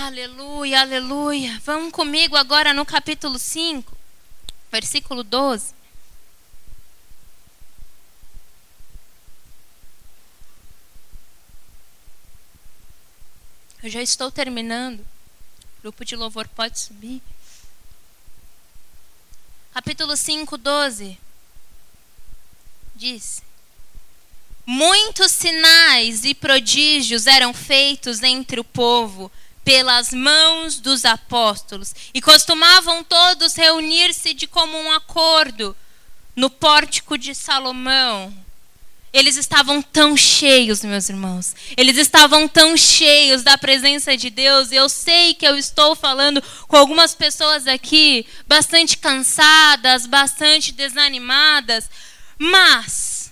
Aleluia, 0.00 0.80
aleluia. 0.80 1.60
Vamos 1.64 1.92
comigo 1.92 2.34
agora 2.34 2.72
no 2.72 2.84
capítulo 2.84 3.38
5, 3.38 3.96
versículo 4.72 5.22
12. 5.22 5.75
Eu 13.86 13.90
já 13.90 14.02
estou 14.02 14.32
terminando. 14.32 14.98
O 14.98 15.82
grupo 15.82 16.04
de 16.04 16.16
louvor 16.16 16.48
pode 16.48 16.76
subir. 16.76 17.22
Capítulo 19.72 20.16
5, 20.16 20.58
12. 20.58 21.16
Diz: 22.96 23.44
Muitos 24.66 25.30
sinais 25.30 26.24
e 26.24 26.34
prodígios 26.34 27.28
eram 27.28 27.54
feitos 27.54 28.24
entre 28.24 28.58
o 28.58 28.64
povo 28.64 29.30
pelas 29.62 30.12
mãos 30.12 30.80
dos 30.80 31.04
apóstolos, 31.04 31.94
e 32.12 32.20
costumavam 32.20 33.04
todos 33.04 33.54
reunir-se 33.54 34.34
de 34.34 34.48
comum 34.48 34.90
acordo 34.90 35.76
no 36.34 36.50
pórtico 36.50 37.16
de 37.16 37.36
Salomão 37.36 38.45
eles 39.16 39.38
estavam 39.38 39.80
tão 39.80 40.14
cheios, 40.14 40.84
meus 40.84 41.08
irmãos. 41.08 41.54
Eles 41.74 41.96
estavam 41.96 42.46
tão 42.46 42.76
cheios 42.76 43.42
da 43.42 43.56
presença 43.56 44.14
de 44.14 44.28
Deus. 44.28 44.70
Eu 44.70 44.90
sei 44.90 45.32
que 45.32 45.48
eu 45.48 45.56
estou 45.56 45.96
falando 45.96 46.42
com 46.68 46.76
algumas 46.76 47.14
pessoas 47.14 47.66
aqui 47.66 48.26
bastante 48.46 48.98
cansadas, 48.98 50.04
bastante 50.04 50.70
desanimadas, 50.70 51.88
mas 52.38 53.30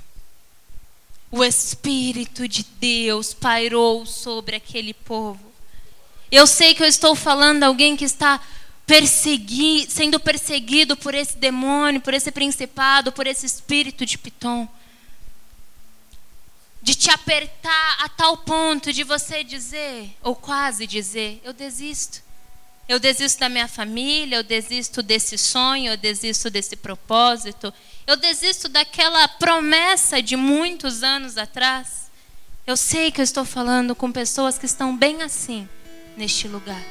o 1.30 1.44
Espírito 1.44 2.48
de 2.48 2.64
Deus 2.80 3.34
pairou 3.34 4.06
sobre 4.06 4.56
aquele 4.56 4.94
povo. 4.94 5.52
Eu 6.32 6.46
sei 6.46 6.74
que 6.74 6.82
eu 6.82 6.86
estou 6.88 7.14
falando 7.14 7.62
alguém 7.62 7.94
que 7.94 8.06
está 8.06 8.40
persegui, 8.86 9.86
sendo 9.90 10.18
perseguido 10.18 10.96
por 10.96 11.14
esse 11.14 11.36
demônio, 11.36 12.00
por 12.00 12.14
esse 12.14 12.32
principado, 12.32 13.12
por 13.12 13.26
esse 13.26 13.44
espírito 13.44 14.06
de 14.06 14.16
Piton 14.16 14.66
de 16.84 16.94
te 16.94 17.10
apertar 17.10 17.96
a 18.04 18.10
tal 18.10 18.36
ponto 18.36 18.92
de 18.92 19.02
você 19.04 19.42
dizer, 19.42 20.14
ou 20.22 20.36
quase 20.36 20.86
dizer, 20.86 21.40
eu 21.42 21.54
desisto. 21.54 22.22
Eu 22.86 23.00
desisto 23.00 23.40
da 23.40 23.48
minha 23.48 23.66
família, 23.66 24.36
eu 24.36 24.42
desisto 24.42 25.02
desse 25.02 25.38
sonho, 25.38 25.92
eu 25.92 25.96
desisto 25.96 26.50
desse 26.50 26.76
propósito, 26.76 27.72
Eu 28.06 28.16
desisto 28.16 28.68
daquela 28.68 29.26
promessa 29.26 30.20
de 30.20 30.36
muitos 30.36 31.02
anos 31.02 31.38
atrás. 31.38 32.10
Eu 32.66 32.76
sei 32.76 33.10
que 33.10 33.18
eu 33.18 33.24
estou 33.24 33.46
falando 33.46 33.94
com 33.94 34.12
pessoas 34.12 34.58
que 34.58 34.66
estão 34.66 34.94
bem 34.94 35.22
assim 35.22 35.66
neste 36.14 36.46
lugar. 36.46 36.84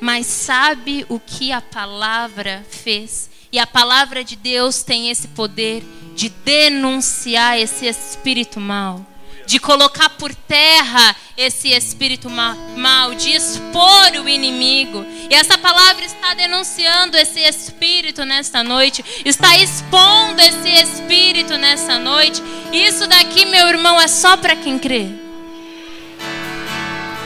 Mas 0.00 0.24
sabe 0.24 1.04
o 1.10 1.20
que 1.20 1.52
a 1.52 1.60
palavra 1.60 2.64
fez? 2.70 3.28
E 3.52 3.58
a 3.58 3.66
palavra 3.66 4.24
de 4.24 4.34
Deus 4.34 4.82
tem 4.82 5.10
esse 5.10 5.28
poder 5.28 5.84
de 6.16 6.28
denunciar 6.28 7.58
esse 7.58 7.86
espírito 7.86 8.58
mal 8.58 9.06
de 9.46 9.58
colocar 9.58 10.08
por 10.10 10.34
terra 10.34 11.14
esse 11.36 11.68
espírito 11.70 12.30
mal, 12.30 13.14
de 13.14 13.30
expor 13.32 14.12
o 14.24 14.28
inimigo. 14.28 15.04
E 15.30 15.34
essa 15.34 15.58
palavra 15.58 16.04
está 16.04 16.34
denunciando 16.34 17.16
esse 17.16 17.40
espírito 17.40 18.24
nesta 18.24 18.62
noite, 18.62 19.04
está 19.24 19.56
expondo 19.58 20.40
esse 20.40 20.68
espírito 20.68 21.56
nesta 21.56 21.98
noite. 21.98 22.42
Isso 22.72 23.06
daqui, 23.06 23.44
meu 23.44 23.68
irmão, 23.68 24.00
é 24.00 24.08
só 24.08 24.36
para 24.36 24.56
quem 24.56 24.78
crê. 24.78 25.08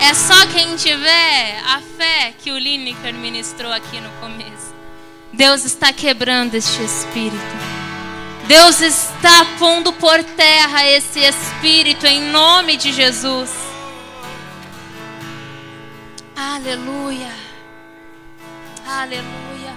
É 0.01 0.15
só 0.15 0.47
quem 0.49 0.77
tiver 0.77 1.61
a 1.65 1.81
fé 1.97 2.35
que 2.43 2.51
o 2.51 2.59
Lineker 2.59 3.15
ministrou 3.15 3.73
aqui 3.73 4.01
no 4.01 4.11
começo. 4.21 4.56
Deus 5.37 5.65
está 5.67 5.93
quebrando 5.93 6.55
este 6.55 6.83
espírito. 6.83 7.37
Deus 8.49 8.81
está 8.81 9.45
pondo 9.59 9.93
por 9.93 10.25
terra 10.25 10.87
esse 10.87 11.21
espírito 11.21 12.07
em 12.07 12.31
nome 12.31 12.79
de 12.79 12.91
Jesus. 12.91 13.51
Aleluia. 16.35 17.31
Aleluia. 18.87 19.75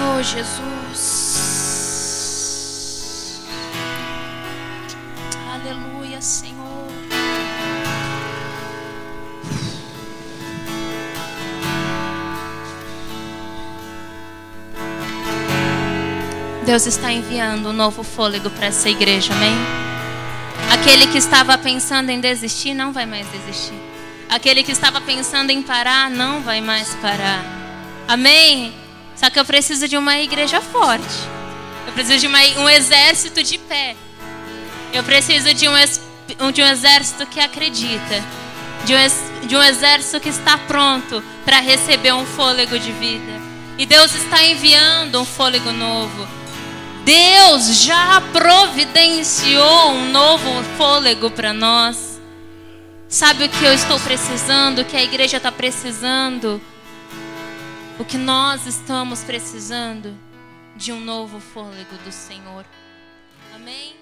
Oh, 0.00 0.22
Jesus. 0.22 1.52
Aleluia, 5.52 6.22
Senhor. 6.22 6.51
Deus 16.64 16.86
está 16.86 17.12
enviando 17.12 17.70
um 17.70 17.72
novo 17.72 18.04
fôlego 18.04 18.48
para 18.48 18.66
essa 18.66 18.88
igreja, 18.88 19.32
amém? 19.34 19.54
Aquele 20.70 21.08
que 21.08 21.18
estava 21.18 21.58
pensando 21.58 22.10
em 22.10 22.20
desistir 22.20 22.72
não 22.72 22.92
vai 22.92 23.04
mais 23.04 23.26
desistir. 23.28 23.74
Aquele 24.28 24.62
que 24.62 24.70
estava 24.70 25.00
pensando 25.00 25.50
em 25.50 25.60
parar 25.60 26.08
não 26.08 26.40
vai 26.40 26.60
mais 26.60 26.94
parar. 26.94 27.44
Amém? 28.06 28.72
Só 29.16 29.28
que 29.28 29.40
eu 29.40 29.44
preciso 29.44 29.88
de 29.88 29.96
uma 29.96 30.18
igreja 30.18 30.60
forte. 30.60 31.04
Eu 31.86 31.92
preciso 31.92 32.20
de 32.20 32.26
uma, 32.28 32.38
um 32.58 32.68
exército 32.68 33.42
de 33.42 33.58
pé. 33.58 33.96
Eu 34.92 35.02
preciso 35.02 35.52
de 35.52 35.68
um, 35.68 35.74
de 36.52 36.62
um 36.62 36.66
exército 36.66 37.26
que 37.26 37.40
acredita. 37.40 38.24
De 38.84 38.94
um, 38.94 39.46
de 39.46 39.56
um 39.56 39.62
exército 39.62 40.20
que 40.20 40.28
está 40.28 40.56
pronto 40.58 41.22
para 41.44 41.58
receber 41.58 42.12
um 42.12 42.24
fôlego 42.24 42.78
de 42.78 42.92
vida. 42.92 43.40
E 43.76 43.84
Deus 43.84 44.14
está 44.14 44.44
enviando 44.44 45.20
um 45.20 45.24
fôlego 45.24 45.72
novo. 45.72 46.41
Deus 47.04 47.82
já 47.82 48.20
providenciou 48.32 49.90
um 49.90 50.10
novo 50.10 50.62
fôlego 50.76 51.30
para 51.30 51.52
nós. 51.52 52.20
Sabe 53.08 53.44
o 53.44 53.48
que 53.48 53.64
eu 53.64 53.72
estou 53.74 53.98
precisando, 54.00 54.80
o 54.80 54.84
que 54.84 54.96
a 54.96 55.02
igreja 55.02 55.36
está 55.36 55.52
precisando? 55.52 56.60
O 57.98 58.04
que 58.04 58.16
nós 58.16 58.66
estamos 58.66 59.22
precisando? 59.22 60.16
De 60.76 60.92
um 60.92 61.00
novo 61.00 61.38
fôlego 61.38 61.96
do 62.04 62.12
Senhor. 62.12 62.64
Amém? 63.54 64.01